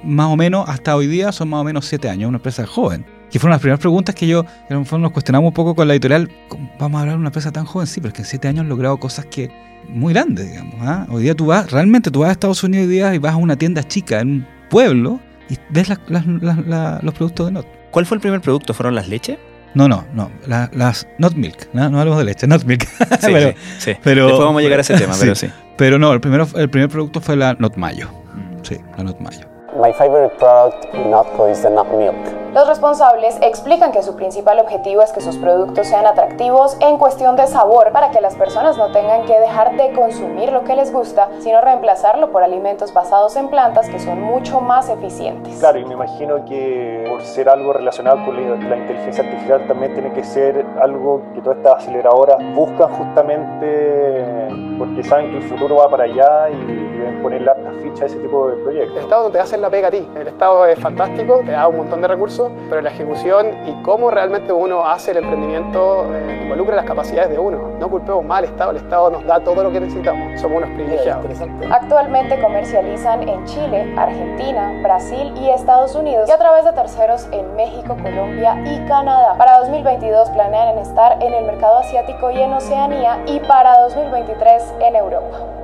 más 0.04 0.28
o 0.28 0.36
menos 0.36 0.68
hasta 0.68 0.94
hoy 0.94 1.08
día 1.08 1.32
son 1.32 1.48
más 1.48 1.62
o 1.62 1.64
menos 1.64 1.84
siete 1.86 2.08
años, 2.08 2.28
una 2.28 2.36
empresa 2.36 2.64
joven. 2.64 3.04
Que 3.30 3.38
fueron 3.38 3.52
las 3.52 3.60
primeras 3.60 3.80
preguntas 3.80 4.14
que 4.14 4.26
yo, 4.26 4.44
en 4.68 4.78
el 4.78 5.00
nos 5.00 5.12
cuestionamos 5.12 5.48
un 5.48 5.54
poco 5.54 5.74
con 5.74 5.88
la 5.88 5.94
editorial. 5.94 6.30
Vamos 6.78 6.98
a 6.98 7.00
hablar 7.00 7.16
de 7.16 7.20
una 7.20 7.28
empresa 7.28 7.50
tan 7.50 7.64
joven, 7.64 7.86
sí, 7.86 8.00
pero 8.00 8.08
es 8.08 8.14
que 8.14 8.22
en 8.22 8.26
siete 8.26 8.48
años 8.48 8.60
han 8.60 8.68
logrado 8.68 8.96
cosas 8.98 9.26
que 9.26 9.50
muy 9.88 10.12
grandes, 10.12 10.50
digamos. 10.50 10.74
¿ah? 10.80 11.06
Hoy 11.10 11.24
día 11.24 11.34
tú 11.34 11.46
vas, 11.46 11.70
realmente 11.70 12.10
tú 12.10 12.20
vas 12.20 12.30
a 12.30 12.32
Estados 12.32 12.62
Unidos 12.62 12.86
hoy 12.86 12.92
día 12.92 13.14
y 13.14 13.18
vas 13.18 13.34
a 13.34 13.36
una 13.36 13.56
tienda 13.56 13.82
chica 13.82 14.20
en 14.20 14.28
un 14.28 14.46
pueblo 14.70 15.20
y 15.48 15.56
ves 15.70 15.88
los 15.88 17.14
productos 17.14 17.46
de 17.46 17.52
Not. 17.52 17.66
¿Cuál 17.90 18.06
fue 18.06 18.16
el 18.16 18.20
primer 18.20 18.40
producto? 18.40 18.74
¿Fueron 18.74 18.94
las 18.94 19.08
leches? 19.08 19.38
No, 19.74 19.88
no, 19.88 20.04
no. 20.14 20.30
las 20.46 21.06
Not 21.18 21.34
Milk. 21.34 21.68
No, 21.72 21.90
no 21.90 22.00
hablamos 22.00 22.18
de 22.18 22.24
leche, 22.24 22.46
Not 22.46 22.64
Milk. 22.64 22.86
Sí, 23.20 23.28
pero, 23.32 23.54
sí, 23.78 23.90
Después 23.90 24.38
vamos 24.38 24.60
a 24.60 24.62
llegar 24.62 24.78
a 24.78 24.82
ese 24.82 24.94
tema, 24.98 25.14
pero 25.18 25.34
sí. 25.34 25.48
Pero 25.76 25.98
no, 25.98 26.12
el, 26.12 26.20
primero, 26.20 26.48
el 26.56 26.70
primer 26.70 26.88
producto 26.88 27.20
fue 27.20 27.36
la 27.36 27.54
Not 27.54 27.76
Mayo. 27.76 28.08
Mm. 28.34 28.64
Sí, 28.64 28.76
la 28.96 29.04
Not 29.04 29.20
Mayo. 29.20 29.55
My 29.78 29.92
favorite 29.92 30.38
product 30.38 30.86
in 30.94 31.10
Notco 31.10 31.50
is 31.50 31.60
the 31.60 31.68
nut 31.68 31.86
milk. 31.92 32.16
Los 32.56 32.66
responsables 32.66 33.36
explican 33.42 33.92
que 33.92 34.02
su 34.02 34.16
principal 34.16 34.58
objetivo 34.58 35.02
es 35.02 35.12
que 35.12 35.20
sus 35.20 35.36
productos 35.36 35.88
sean 35.88 36.06
atractivos 36.06 36.78
en 36.80 36.96
cuestión 36.96 37.36
de 37.36 37.46
sabor 37.46 37.92
para 37.92 38.10
que 38.10 38.22
las 38.22 38.34
personas 38.34 38.78
no 38.78 38.90
tengan 38.92 39.26
que 39.26 39.38
dejar 39.38 39.76
de 39.76 39.92
consumir 39.92 40.50
lo 40.50 40.64
que 40.64 40.74
les 40.74 40.90
gusta, 40.90 41.28
sino 41.40 41.60
reemplazarlo 41.60 42.32
por 42.32 42.42
alimentos 42.42 42.94
basados 42.94 43.36
en 43.36 43.48
plantas 43.48 43.90
que 43.90 43.98
son 43.98 44.22
mucho 44.22 44.62
más 44.62 44.88
eficientes. 44.88 45.58
Claro, 45.58 45.78
y 45.80 45.84
me 45.84 45.92
imagino 45.92 46.42
que 46.46 47.04
por 47.10 47.20
ser 47.20 47.50
algo 47.50 47.74
relacionado 47.74 48.24
con 48.24 48.34
la, 48.36 48.76
inteligencia 48.78 49.24
artificial 49.24 49.66
también 49.68 49.92
tiene 49.92 50.14
que 50.14 50.24
ser 50.24 50.64
algo 50.80 51.20
que 51.34 51.42
todas 51.42 51.58
estas 51.58 51.82
aceleradoras 51.82 52.38
buscan 52.54 52.88
justamente 52.94 54.48
porque 54.78 55.04
saben 55.04 55.30
que 55.30 55.36
el 55.36 55.42
futuro 55.42 55.76
va 55.76 55.90
para 55.90 56.04
allá 56.04 56.48
y 56.48 56.56
deben 56.64 57.22
poner 57.22 57.46
altas 57.46 57.55
fichas 57.90 58.02
a 58.02 58.06
ese 58.06 58.16
tipo 58.16 58.48
de 58.48 58.56
proyectos. 58.56 58.96
El 58.96 59.02
Estado 59.04 59.22
no 59.24 59.30
te 59.30 59.40
hace 59.40 59.58
la 59.58 59.70
pega 59.70 59.88
a 59.88 59.90
ti. 59.90 60.06
El 60.18 60.28
Estado 60.28 60.66
es 60.66 60.78
fantástico, 60.78 61.40
te 61.44 61.52
da 61.52 61.68
un 61.68 61.78
montón 61.78 62.02
de 62.02 62.08
recursos 62.08 62.50
pero 62.68 62.80
la 62.80 62.90
ejecución 62.90 63.50
y 63.66 63.82
cómo 63.82 64.10
realmente 64.10 64.52
uno 64.52 64.86
hace 64.86 65.12
el 65.12 65.18
emprendimiento 65.18 66.06
eh, 66.12 66.40
involucra 66.42 66.76
las 66.76 66.84
capacidades 66.84 67.30
de 67.30 67.38
uno. 67.38 67.70
No 67.78 67.88
culpemos 67.88 68.24
mal 68.24 68.36
al 68.38 68.50
Estado, 68.50 68.70
el 68.72 68.76
Estado 68.78 69.10
nos 69.10 69.24
da 69.24 69.40
todo 69.40 69.62
lo 69.62 69.70
que 69.70 69.80
necesitamos, 69.80 70.40
somos 70.40 70.58
unos 70.58 70.70
privilegiados. 70.70 71.24
Actualmente 71.70 72.40
comercializan 72.40 73.28
en 73.28 73.44
Chile, 73.44 73.94
Argentina, 73.96 74.72
Brasil 74.82 75.32
y 75.36 75.50
Estados 75.50 75.94
Unidos 75.94 76.28
y 76.28 76.32
a 76.32 76.38
través 76.38 76.64
de 76.64 76.72
terceros 76.72 77.28
en 77.32 77.54
México, 77.56 77.96
Colombia 78.02 78.60
y 78.64 78.78
Canadá. 78.86 79.36
Para 79.38 79.58
2022 79.60 80.30
planean 80.30 80.78
estar 80.78 81.22
en 81.22 81.32
el 81.32 81.44
mercado 81.44 81.78
asiático 81.78 82.30
y 82.30 82.40
en 82.40 82.52
Oceanía 82.52 83.22
y 83.26 83.40
para 83.40 83.80
2023 83.82 84.74
en 84.80 84.96
Europa. 84.96 85.55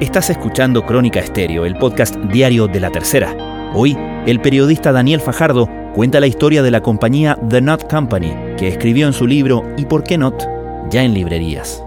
Estás 0.00 0.28
escuchando 0.28 0.84
Crónica 0.84 1.20
Estéreo, 1.20 1.64
el 1.64 1.76
podcast 1.76 2.16
diario 2.16 2.66
de 2.66 2.80
la 2.80 2.90
tercera. 2.90 3.70
Hoy, 3.74 3.96
el 4.26 4.40
periodista 4.40 4.90
Daniel 4.90 5.20
Fajardo 5.20 5.68
cuenta 5.94 6.18
la 6.18 6.26
historia 6.26 6.64
de 6.64 6.72
la 6.72 6.80
compañía 6.80 7.38
The 7.48 7.60
Not 7.60 7.88
Company, 7.88 8.32
que 8.58 8.66
escribió 8.66 9.06
en 9.06 9.12
su 9.12 9.28
libro 9.28 9.62
¿Y 9.76 9.84
por 9.84 10.02
qué 10.02 10.18
Not? 10.18 10.42
ya 10.90 11.04
en 11.04 11.14
librerías. 11.14 11.84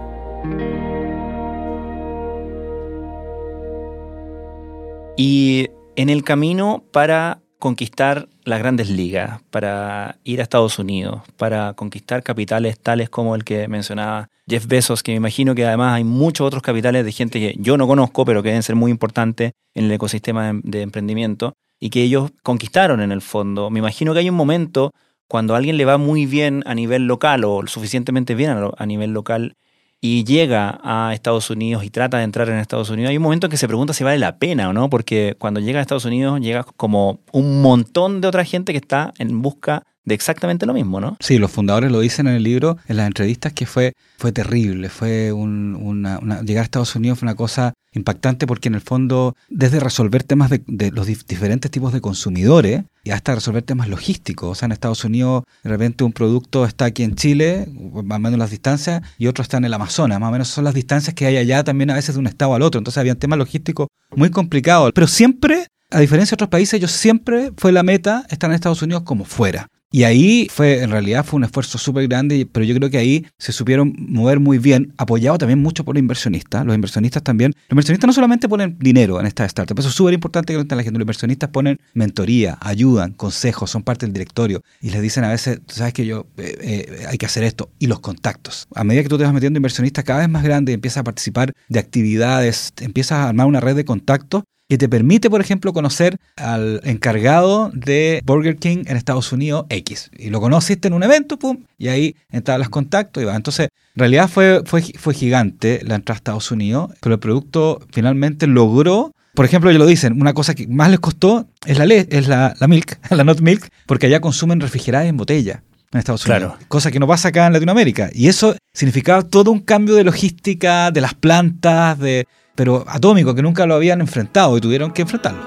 Y 5.18 5.68
en 5.94 6.08
el 6.08 6.24
camino 6.24 6.84
para 6.90 7.42
conquistar 7.58 8.28
las 8.48 8.58
grandes 8.58 8.90
ligas, 8.90 9.40
para 9.50 10.18
ir 10.24 10.40
a 10.40 10.42
Estados 10.42 10.78
Unidos, 10.78 11.22
para 11.36 11.74
conquistar 11.74 12.22
capitales 12.22 12.78
tales 12.78 13.10
como 13.10 13.34
el 13.34 13.44
que 13.44 13.68
mencionaba 13.68 14.28
Jeff 14.48 14.66
Bezos, 14.66 15.02
que 15.02 15.12
me 15.12 15.16
imagino 15.16 15.54
que 15.54 15.66
además 15.66 15.94
hay 15.94 16.04
muchos 16.04 16.46
otros 16.46 16.62
capitales 16.62 17.04
de 17.04 17.12
gente 17.12 17.38
que 17.38 17.56
yo 17.58 17.76
no 17.76 17.86
conozco, 17.86 18.24
pero 18.24 18.42
que 18.42 18.48
deben 18.48 18.62
ser 18.62 18.76
muy 18.76 18.90
importantes 18.90 19.52
en 19.74 19.84
el 19.84 19.92
ecosistema 19.92 20.52
de, 20.62 20.82
emprendimiento 20.82 21.54
y 21.78 21.90
que 21.90 22.02
ellos 22.02 22.30
conquistaron 22.42 23.00
en 23.00 23.12
el 23.12 23.20
fondo. 23.20 23.70
Me 23.70 23.78
imagino 23.78 24.12
que 24.12 24.20
hay 24.20 24.30
un 24.30 24.36
momento 24.36 24.92
cuando 25.28 25.54
a 25.54 25.58
alguien 25.58 25.76
le 25.76 25.84
va 25.84 25.98
muy 25.98 26.26
bien 26.26 26.62
a 26.66 26.74
nivel 26.74 27.06
local 27.06 27.44
o 27.44 27.66
suficientemente 27.66 28.34
bien 28.34 28.50
a, 28.50 28.86
nivel 28.86 29.12
local 29.12 29.56
y 30.00 30.24
llega 30.24 30.78
a 30.82 31.12
Estados 31.12 31.50
Unidos 31.50 31.84
y 31.84 31.90
trata 31.90 32.18
de 32.18 32.24
entrar 32.24 32.48
en 32.48 32.58
Estados 32.58 32.90
Unidos, 32.90 33.10
hay 33.10 33.16
un 33.16 33.22
momento 33.22 33.46
en 33.46 33.50
que 33.50 33.56
se 33.56 33.66
pregunta 33.66 33.92
si 33.92 34.04
vale 34.04 34.18
la 34.18 34.38
pena 34.38 34.68
o 34.68 34.72
no, 34.72 34.88
porque 34.88 35.34
cuando 35.38 35.60
llega 35.60 35.80
a 35.80 35.82
Estados 35.82 36.04
Unidos 36.04 36.40
llega 36.40 36.64
como 36.76 37.20
un 37.32 37.62
montón 37.62 38.20
de 38.20 38.28
otra 38.28 38.44
gente 38.44 38.72
que 38.72 38.78
está 38.78 39.12
en 39.18 39.42
busca 39.42 39.84
de 40.08 40.14
exactamente 40.14 40.66
lo 40.66 40.74
mismo, 40.74 41.00
¿no? 41.00 41.16
Sí, 41.20 41.38
los 41.38 41.50
fundadores 41.50 41.92
lo 41.92 42.00
dicen 42.00 42.26
en 42.26 42.34
el 42.34 42.42
libro, 42.42 42.78
en 42.88 42.96
las 42.96 43.06
entrevistas, 43.06 43.52
que 43.52 43.66
fue, 43.66 43.92
fue 44.16 44.32
terrible, 44.32 44.88
fue 44.88 45.32
una, 45.32 46.18
llegar 46.42 46.62
a 46.62 46.64
Estados 46.64 46.96
Unidos 46.96 47.18
fue 47.18 47.26
una 47.26 47.36
cosa 47.36 47.74
impactante 47.92 48.46
porque 48.46 48.68
en 48.68 48.74
el 48.74 48.80
fondo, 48.80 49.36
desde 49.48 49.80
resolver 49.80 50.22
temas 50.22 50.50
de, 50.50 50.90
los 50.90 51.06
diferentes 51.06 51.70
tipos 51.70 51.92
de 51.92 52.00
consumidores 52.00 52.84
y 53.04 53.10
hasta 53.10 53.34
resolver 53.34 53.62
temas 53.62 53.88
logísticos, 53.88 54.50
o 54.50 54.54
sea, 54.54 54.66
en 54.66 54.72
Estados 54.72 55.04
Unidos 55.04 55.44
de 55.62 55.70
repente 55.70 56.04
un 56.04 56.12
producto 56.12 56.64
está 56.64 56.86
aquí 56.86 57.02
en 57.02 57.14
Chile, 57.14 57.68
más 58.04 58.16
o 58.16 58.20
menos 58.20 58.38
las 58.38 58.50
distancias, 58.50 59.02
y 59.18 59.26
otro 59.26 59.42
está 59.42 59.58
en 59.58 59.64
el 59.64 59.74
Amazonas, 59.74 60.20
más 60.20 60.28
o 60.28 60.32
menos 60.32 60.48
son 60.48 60.64
las 60.64 60.74
distancias 60.74 61.14
que 61.14 61.26
hay 61.26 61.36
allá 61.36 61.64
también 61.64 61.90
a 61.90 61.94
veces 61.94 62.14
de 62.14 62.20
un 62.20 62.26
estado 62.26 62.54
al 62.54 62.62
otro, 62.62 62.78
entonces 62.78 62.98
había 62.98 63.14
temas 63.14 63.38
logísticos 63.38 63.88
muy 64.14 64.30
complicados, 64.30 64.92
pero 64.94 65.06
siempre 65.06 65.66
a 65.90 66.00
diferencia 66.00 66.32
de 66.32 66.36
otros 66.36 66.50
países, 66.50 66.74
ellos 66.74 66.92
siempre 66.92 67.52
fue 67.56 67.72
la 67.72 67.82
meta 67.82 68.26
estar 68.28 68.50
en 68.50 68.54
Estados 68.54 68.82
Unidos 68.82 69.04
como 69.04 69.24
fuera. 69.24 69.68
Y 69.90 70.02
ahí 70.02 70.48
fue, 70.50 70.82
en 70.82 70.90
realidad 70.90 71.24
fue 71.24 71.38
un 71.38 71.44
esfuerzo 71.44 71.78
súper 71.78 72.06
grande, 72.08 72.46
pero 72.50 72.64
yo 72.64 72.74
creo 72.74 72.90
que 72.90 72.98
ahí 72.98 73.26
se 73.38 73.52
supieron 73.52 73.94
mover 73.98 74.38
muy 74.38 74.58
bien, 74.58 74.92
apoyado 74.98 75.38
también 75.38 75.60
mucho 75.60 75.82
por 75.82 75.94
los 75.94 76.00
inversionistas. 76.00 76.66
Los 76.66 76.74
inversionistas 76.74 77.22
también, 77.22 77.52
los 77.52 77.70
inversionistas 77.72 78.06
no 78.06 78.12
solamente 78.12 78.48
ponen 78.50 78.76
dinero 78.78 79.18
en 79.18 79.26
esta 79.26 79.46
startup, 79.46 79.78
eso 79.78 79.88
es 79.88 79.94
súper 79.94 80.12
importante 80.12 80.52
que 80.52 80.58
lo 80.58 80.64
la 80.64 80.82
gente. 80.82 80.98
Los 80.98 81.04
inversionistas 81.04 81.48
ponen 81.48 81.78
mentoría, 81.94 82.58
ayudan, 82.60 83.12
consejos, 83.12 83.70
son 83.70 83.82
parte 83.82 84.04
del 84.04 84.12
directorio 84.12 84.62
y 84.82 84.90
les 84.90 85.00
dicen 85.00 85.24
a 85.24 85.30
veces, 85.30 85.60
sabes 85.68 85.94
que 85.94 86.04
yo, 86.04 86.26
eh, 86.36 86.58
eh, 86.60 87.06
hay 87.08 87.16
que 87.16 87.24
hacer 87.24 87.44
esto. 87.44 87.70
Y 87.78 87.86
los 87.86 88.00
contactos. 88.00 88.68
A 88.74 88.84
medida 88.84 89.02
que 89.02 89.08
tú 89.08 89.16
te 89.16 89.24
vas 89.24 89.32
metiendo 89.32 89.56
inversionistas 89.56 90.04
cada 90.04 90.20
vez 90.20 90.28
más 90.28 90.42
grandes 90.42 90.74
empiezas 90.74 90.98
a 90.98 91.04
participar 91.04 91.54
de 91.68 91.78
actividades, 91.78 92.74
empiezas 92.80 93.12
a 93.12 93.28
armar 93.28 93.46
una 93.46 93.60
red 93.60 93.74
de 93.74 93.86
contactos, 93.86 94.42
que 94.68 94.76
te 94.76 94.88
permite, 94.88 95.30
por 95.30 95.40
ejemplo, 95.40 95.72
conocer 95.72 96.18
al 96.36 96.80
encargado 96.84 97.70
de 97.72 98.22
Burger 98.24 98.56
King 98.56 98.84
en 98.86 98.96
Estados 98.96 99.32
Unidos 99.32 99.64
X. 99.70 100.10
Y 100.16 100.28
lo 100.28 100.40
conociste 100.40 100.88
en 100.88 100.94
un 100.94 101.02
evento, 101.02 101.38
pum, 101.38 101.64
y 101.78 101.88
ahí 101.88 102.16
entrabas 102.30 102.60
los 102.60 102.68
contactos 102.68 103.22
y 103.22 103.26
va. 103.26 103.34
Entonces, 103.34 103.68
en 103.94 104.00
realidad 104.00 104.28
fue, 104.28 104.62
fue, 104.66 104.82
fue 104.82 105.14
gigante 105.14 105.80
la 105.84 105.94
entrada 105.94 106.16
a 106.16 106.18
Estados 106.18 106.50
Unidos, 106.50 106.90
pero 107.00 107.14
el 107.14 107.20
producto 107.20 107.80
finalmente 107.90 108.46
logró 108.46 109.12
por 109.34 109.44
ejemplo, 109.44 109.70
ellos 109.70 109.78
lo 109.78 109.86
dicen, 109.86 110.20
una 110.20 110.34
cosa 110.34 110.52
que 110.56 110.66
más 110.66 110.90
les 110.90 110.98
costó 110.98 111.46
es 111.64 111.78
la, 111.78 111.84
es 111.84 112.26
la, 112.26 112.54
la 112.58 112.66
milk, 112.66 112.98
la 113.10 113.22
not 113.22 113.40
milk, 113.40 113.68
porque 113.86 114.06
allá 114.06 114.20
consumen 114.20 114.58
refrigeradas 114.58 115.06
en 115.06 115.16
botella 115.16 115.62
en 115.92 115.98
Estados 116.00 116.26
Unidos. 116.26 116.54
Cosa 116.66 116.90
que 116.90 116.98
no 116.98 117.06
pasa 117.06 117.28
acá 117.28 117.46
en 117.46 117.52
Latinoamérica. 117.52 118.10
Y 118.12 118.26
eso 118.26 118.56
significaba 118.72 119.22
todo 119.22 119.52
un 119.52 119.60
cambio 119.60 119.94
de 119.94 120.02
logística, 120.02 120.90
de 120.90 121.00
las 121.00 121.14
plantas, 121.14 122.00
de, 122.00 122.26
pero 122.58 122.82
atómico, 122.88 123.36
que 123.36 123.42
nunca 123.42 123.66
lo 123.66 123.76
habían 123.76 124.00
enfrentado 124.00 124.56
y 124.56 124.60
tuvieron 124.60 124.90
que 124.90 125.02
enfrentarlo. 125.02 125.38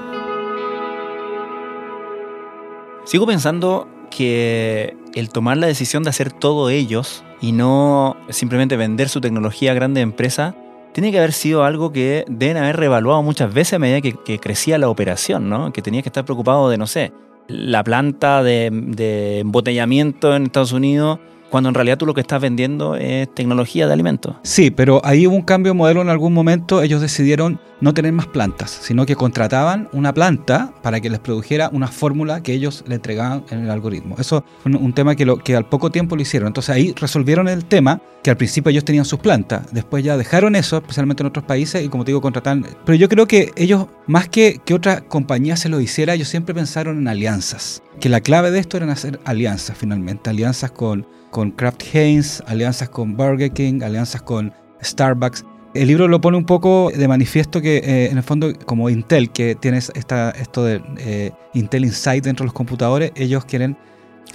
Sigo 3.04 3.26
pensando 3.26 3.86
que 4.10 4.96
el 5.14 5.28
tomar 5.28 5.58
la 5.58 5.66
decisión 5.66 6.04
de 6.04 6.08
hacer 6.08 6.32
todo 6.32 6.70
ellos 6.70 7.22
y 7.42 7.52
no 7.52 8.16
simplemente 8.30 8.78
vender 8.78 9.10
su 9.10 9.20
tecnología 9.20 9.72
a 9.72 9.74
grandes 9.74 10.02
empresas, 10.02 10.54
tiene 10.94 11.12
que 11.12 11.18
haber 11.18 11.34
sido 11.34 11.64
algo 11.64 11.92
que 11.92 12.24
deben 12.30 12.56
haber 12.56 12.78
reevaluado 12.78 13.22
muchas 13.22 13.52
veces 13.52 13.74
a 13.74 13.78
medida 13.78 14.00
que, 14.00 14.38
crecía 14.38 14.78
la 14.78 14.88
operación, 14.88 15.50
¿no? 15.50 15.70
Que 15.70 15.82
tenía 15.82 16.00
que 16.00 16.08
estar 16.08 16.24
preocupado 16.24 16.70
de, 16.70 16.78
no 16.78 16.86
sé, 16.86 17.12
la 17.46 17.84
planta 17.84 18.42
de, 18.42 18.70
de 18.72 19.40
embotellamiento 19.40 20.34
en 20.34 20.44
Estados 20.44 20.72
Unidos 20.72 21.18
cuando 21.52 21.68
en 21.68 21.74
realidad 21.74 21.98
tú 21.98 22.06
lo 22.06 22.14
que 22.14 22.22
estás 22.22 22.40
vendiendo 22.40 22.96
es 22.96 23.32
tecnología 23.34 23.86
de 23.86 23.92
alimentos. 23.92 24.36
Sí, 24.42 24.70
pero 24.70 25.02
ahí 25.04 25.26
hubo 25.26 25.36
un 25.36 25.42
cambio 25.42 25.74
de 25.74 25.78
modelo 25.78 26.00
en 26.00 26.08
algún 26.08 26.32
momento. 26.32 26.80
Ellos 26.80 27.02
decidieron 27.02 27.60
no 27.82 27.92
tener 27.92 28.10
más 28.12 28.26
plantas, 28.26 28.70
sino 28.70 29.04
que 29.04 29.16
contrataban 29.16 29.90
una 29.92 30.14
planta 30.14 30.72
para 30.82 31.00
que 31.00 31.10
les 31.10 31.18
produjera 31.18 31.68
una 31.70 31.88
fórmula 31.88 32.42
que 32.42 32.54
ellos 32.54 32.84
le 32.86 32.94
entregaban 32.94 33.44
en 33.50 33.64
el 33.64 33.70
algoritmo. 33.70 34.16
Eso 34.18 34.44
fue 34.62 34.72
un 34.72 34.94
tema 34.94 35.14
que, 35.14 35.54
al 35.54 35.68
poco 35.68 35.90
tiempo 35.90 36.16
lo 36.16 36.22
hicieron. 36.22 36.46
Entonces 36.46 36.74
ahí 36.74 36.94
resolvieron 36.98 37.48
el 37.48 37.66
tema 37.66 38.00
que 38.22 38.30
al 38.30 38.38
principio 38.38 38.70
ellos 38.70 38.86
tenían 38.86 39.04
sus 39.04 39.18
plantas. 39.18 39.66
Después 39.72 40.02
ya 40.02 40.16
dejaron 40.16 40.56
eso, 40.56 40.78
especialmente 40.78 41.22
en 41.22 41.26
otros 41.26 41.44
países, 41.44 41.84
y 41.84 41.88
como 41.88 42.04
te 42.04 42.12
digo, 42.12 42.22
contrataron. 42.22 42.64
Pero 42.86 42.96
yo 42.96 43.10
creo 43.10 43.26
que 43.26 43.50
ellos, 43.56 43.88
más 44.06 44.28
que 44.28 44.58
que 44.64 44.72
otra 44.72 45.02
compañía 45.02 45.56
se 45.56 45.68
lo 45.68 45.80
hiciera, 45.80 46.14
ellos 46.14 46.28
siempre 46.28 46.54
pensaron 46.54 46.96
en 46.96 47.08
alianzas. 47.08 47.82
Que 48.02 48.08
la 48.08 48.20
clave 48.20 48.50
de 48.50 48.58
esto 48.58 48.76
era 48.76 48.92
hacer 48.92 49.20
alianzas 49.24 49.78
finalmente. 49.78 50.28
Alianzas 50.28 50.72
con 50.72 51.06
con 51.30 51.52
Kraft 51.52 51.82
Heinz, 51.94 52.42
alianzas 52.46 52.90
con 52.90 53.16
Burger 53.16 53.50
King, 53.52 53.82
alianzas 53.82 54.20
con 54.22 54.52
Starbucks. 54.82 55.44
El 55.72 55.86
libro 55.86 56.06
lo 56.08 56.20
pone 56.20 56.36
un 56.36 56.44
poco 56.44 56.90
de 56.92 57.06
manifiesto 57.08 57.62
que 57.62 57.78
eh, 57.78 58.10
en 58.10 58.18
el 58.18 58.24
fondo 58.24 58.52
como 58.66 58.90
Intel, 58.90 59.30
que 59.30 59.54
tiene 59.54 59.78
esta, 59.78 60.30
esto 60.32 60.64
de 60.64 60.82
eh, 60.98 61.30
Intel 61.54 61.84
Inside 61.84 62.22
dentro 62.22 62.42
de 62.42 62.48
los 62.48 62.54
computadores, 62.54 63.12
ellos 63.14 63.44
quieren, 63.44 63.78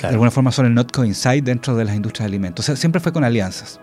de 0.01 0.07
alguna 0.07 0.31
forma 0.31 0.53
son 0.53 0.65
el 0.65 0.73
Notco 0.73 1.03
Inside 1.03 1.41
dentro 1.41 1.75
de 1.75 1.83
las 1.83 1.95
industrias 1.95 2.23
de 2.23 2.35
alimentos. 2.35 2.63
O 2.63 2.65
sea, 2.65 2.77
siempre 2.77 3.01
fue 3.01 3.11
con 3.11 3.25
alianzas. 3.25 3.81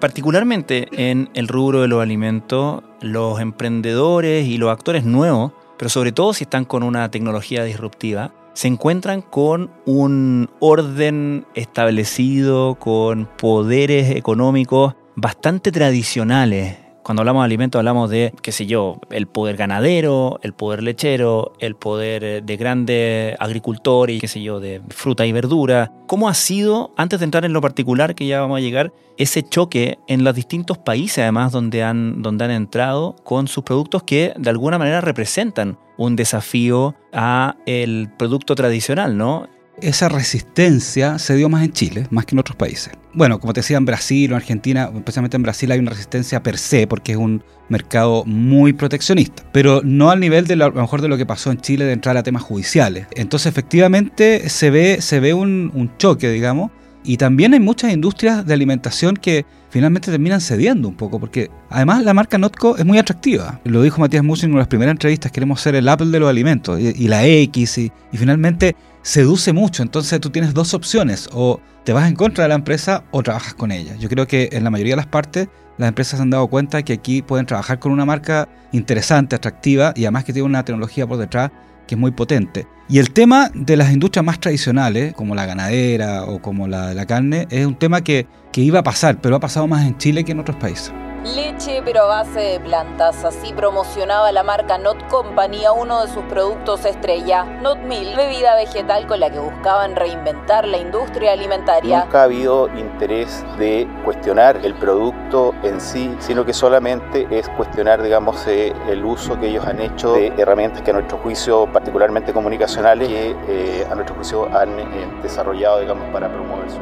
Particularmente 0.00 0.88
en 0.90 1.30
el 1.34 1.46
rubro 1.46 1.82
de 1.82 1.88
los 1.88 2.02
alimentos, 2.02 2.82
los 3.00 3.40
emprendedores 3.40 4.46
y 4.48 4.58
los 4.58 4.70
actores 4.70 5.04
nuevos, 5.04 5.52
pero 5.78 5.88
sobre 5.88 6.10
todo 6.10 6.34
si 6.34 6.44
están 6.44 6.64
con 6.64 6.82
una 6.82 7.10
tecnología 7.10 7.64
disruptiva, 7.64 8.34
se 8.58 8.66
encuentran 8.66 9.22
con 9.22 9.70
un 9.86 10.50
orden 10.58 11.46
establecido, 11.54 12.74
con 12.74 13.26
poderes 13.38 14.16
económicos 14.16 14.96
bastante 15.14 15.70
tradicionales 15.70 16.87
cuando 17.08 17.22
hablamos 17.22 17.40
de 17.40 17.46
alimentos 17.46 17.78
hablamos 17.78 18.10
de, 18.10 18.34
qué 18.42 18.52
sé 18.52 18.66
yo, 18.66 19.00
el 19.08 19.26
poder 19.26 19.56
ganadero, 19.56 20.40
el 20.42 20.52
poder 20.52 20.82
lechero, 20.82 21.54
el 21.58 21.74
poder 21.74 22.22
eh, 22.22 22.42
de 22.42 22.56
grandes 22.58 23.34
agricultores, 23.40 24.20
qué 24.20 24.28
sé 24.28 24.42
yo, 24.42 24.60
de 24.60 24.82
fruta 24.90 25.24
y 25.24 25.32
verdura. 25.32 25.90
¿Cómo 26.06 26.28
ha 26.28 26.34
sido, 26.34 26.92
antes 26.98 27.20
de 27.20 27.24
entrar 27.24 27.46
en 27.46 27.54
lo 27.54 27.62
particular 27.62 28.14
que 28.14 28.26
ya 28.26 28.42
vamos 28.42 28.58
a 28.58 28.60
llegar, 28.60 28.92
ese 29.16 29.42
choque 29.42 29.98
en 30.06 30.22
los 30.22 30.34
distintos 30.34 30.76
países 30.76 31.20
además 31.20 31.50
donde 31.50 31.82
han, 31.82 32.20
donde 32.20 32.44
han 32.44 32.50
entrado 32.50 33.16
con 33.24 33.48
sus 33.48 33.64
productos 33.64 34.02
que 34.02 34.34
de 34.36 34.50
alguna 34.50 34.76
manera 34.76 35.00
representan 35.00 35.78
un 35.96 36.14
desafío 36.14 36.94
a 37.14 37.56
el 37.64 38.10
producto 38.18 38.54
tradicional, 38.54 39.16
¿no? 39.16 39.48
Esa 39.82 40.08
resistencia 40.08 41.18
se 41.18 41.36
dio 41.36 41.48
más 41.48 41.64
en 41.64 41.72
Chile, 41.72 42.06
más 42.10 42.26
que 42.26 42.34
en 42.34 42.38
otros 42.38 42.56
países. 42.56 42.92
Bueno, 43.14 43.40
como 43.40 43.52
te 43.52 43.60
decía, 43.60 43.76
en 43.76 43.84
Brasil 43.84 44.30
o 44.30 44.34
en 44.34 44.42
Argentina, 44.42 44.90
especialmente 44.94 45.36
en 45.36 45.42
Brasil 45.42 45.70
hay 45.72 45.78
una 45.78 45.90
resistencia 45.90 46.42
per 46.42 46.58
se, 46.58 46.86
porque 46.86 47.12
es 47.12 47.18
un 47.18 47.42
mercado 47.68 48.24
muy 48.24 48.72
proteccionista, 48.72 49.42
pero 49.52 49.82
no 49.84 50.10
al 50.10 50.20
nivel 50.20 50.46
de 50.46 50.56
lo 50.56 50.72
mejor 50.72 51.02
de 51.02 51.08
lo 51.08 51.16
que 51.16 51.26
pasó 51.26 51.50
en 51.50 51.58
Chile 51.60 51.84
de 51.84 51.92
entrar 51.92 52.16
a 52.16 52.22
temas 52.22 52.42
judiciales. 52.42 53.06
Entonces, 53.14 53.46
efectivamente, 53.46 54.48
se 54.48 54.70
ve, 54.70 55.00
se 55.00 55.20
ve 55.20 55.34
un, 55.34 55.70
un 55.74 55.96
choque, 55.98 56.30
digamos, 56.30 56.70
y 57.08 57.16
también 57.16 57.54
hay 57.54 57.60
muchas 57.60 57.90
industrias 57.90 58.44
de 58.44 58.52
alimentación 58.52 59.16
que 59.16 59.46
finalmente 59.70 60.10
terminan 60.10 60.42
cediendo 60.42 60.88
un 60.88 60.94
poco, 60.94 61.18
porque 61.18 61.50
además 61.70 62.04
la 62.04 62.12
marca 62.12 62.36
Notco 62.36 62.76
es 62.76 62.84
muy 62.84 62.98
atractiva. 62.98 63.60
Lo 63.64 63.80
dijo 63.80 63.98
Matías 63.98 64.22
Musi 64.22 64.44
en 64.44 64.50
una 64.50 64.58
de 64.58 64.64
las 64.64 64.68
primeras 64.68 64.92
entrevistas, 64.92 65.32
queremos 65.32 65.58
ser 65.62 65.74
el 65.74 65.88
Apple 65.88 66.08
de 66.08 66.20
los 66.20 66.28
alimentos, 66.28 66.78
y, 66.78 67.08
la 67.08 67.24
X, 67.24 67.78
y, 67.78 67.90
y, 68.12 68.16
finalmente 68.18 68.76
seduce 69.00 69.54
mucho. 69.54 69.82
Entonces 69.82 70.20
tú 70.20 70.28
tienes 70.28 70.52
dos 70.52 70.74
opciones, 70.74 71.30
o 71.32 71.60
te 71.82 71.94
vas 71.94 72.06
en 72.06 72.14
contra 72.14 72.44
de 72.44 72.48
la 72.48 72.56
empresa 72.56 73.04
o 73.10 73.22
trabajas 73.22 73.54
con 73.54 73.72
ella. 73.72 73.96
Yo 73.96 74.10
creo 74.10 74.26
que 74.26 74.50
en 74.52 74.62
la 74.62 74.68
mayoría 74.68 74.92
de 74.92 74.98
las 74.98 75.06
partes 75.06 75.48
las 75.78 75.88
empresas 75.88 76.18
se 76.18 76.22
han 76.22 76.28
dado 76.28 76.46
cuenta 76.48 76.82
que 76.82 76.92
aquí 76.92 77.22
pueden 77.22 77.46
trabajar 77.46 77.78
con 77.78 77.90
una 77.90 78.04
marca 78.04 78.50
interesante, 78.72 79.34
atractiva, 79.34 79.94
y 79.96 80.04
además 80.04 80.24
que 80.24 80.34
tiene 80.34 80.44
una 80.44 80.62
tecnología 80.62 81.06
por 81.06 81.16
detrás 81.16 81.52
que 81.88 81.96
es 81.96 82.00
muy 82.00 82.12
potente. 82.12 82.68
Y 82.88 82.98
el 82.98 83.10
tema 83.10 83.50
de 83.52 83.76
las 83.76 83.92
industrias 83.92 84.24
más 84.24 84.38
tradicionales, 84.38 85.12
como 85.14 85.34
la 85.34 85.46
ganadera 85.46 86.24
o 86.24 86.40
como 86.40 86.68
la 86.68 86.94
la 86.94 87.06
carne, 87.06 87.48
es 87.50 87.66
un 87.66 87.76
tema 87.76 88.02
que, 88.02 88.28
que 88.52 88.60
iba 88.60 88.78
a 88.78 88.84
pasar, 88.84 89.20
pero 89.20 89.34
ha 89.34 89.40
pasado 89.40 89.66
más 89.66 89.84
en 89.84 89.98
Chile 89.98 90.22
que 90.22 90.32
en 90.32 90.38
otros 90.38 90.56
países. 90.58 90.92
Leche 91.24 91.82
pero 91.84 92.02
a 92.04 92.06
base 92.06 92.40
de 92.40 92.60
plantas, 92.60 93.24
así 93.24 93.52
promocionaba 93.52 94.30
la 94.30 94.42
marca 94.42 94.78
Not 94.78 95.08
Company 95.08 95.64
a 95.64 95.72
uno 95.72 96.02
de 96.02 96.08
sus 96.08 96.22
productos 96.24 96.84
estrella, 96.84 97.44
Not 97.60 97.78
Milk, 97.78 98.16
bebida 98.16 98.54
vegetal 98.54 99.06
con 99.06 99.20
la 99.20 99.30
que 99.30 99.38
buscaban 99.38 99.96
reinventar 99.96 100.66
la 100.66 100.78
industria 100.78 101.32
alimentaria. 101.32 102.04
Nunca 102.04 102.20
ha 102.20 102.24
habido 102.24 102.68
interés 102.78 103.44
de 103.58 103.88
cuestionar 104.04 104.60
el 104.62 104.74
producto 104.74 105.54
en 105.62 105.80
sí, 105.80 106.14
sino 106.20 106.44
que 106.44 106.52
solamente 106.52 107.26
es 107.30 107.48
cuestionar, 107.50 108.00
digamos, 108.02 108.46
eh, 108.46 108.72
el 108.88 109.04
uso 109.04 109.38
que 109.40 109.48
ellos 109.48 109.66
han 109.66 109.80
hecho 109.80 110.12
de 110.12 110.28
herramientas 110.38 110.82
que 110.82 110.90
a 110.90 110.94
nuestro 110.94 111.18
juicio, 111.18 111.66
particularmente 111.72 112.32
comunicacionales, 112.32 113.08
que 113.08 113.36
eh, 113.48 113.86
a 113.90 113.94
nuestro 113.94 114.14
juicio 114.14 114.48
han 114.56 114.78
eh, 114.78 114.84
desarrollado, 115.22 115.80
digamos, 115.80 116.08
para 116.12 116.28
promover 116.28 116.70
su 116.70 116.78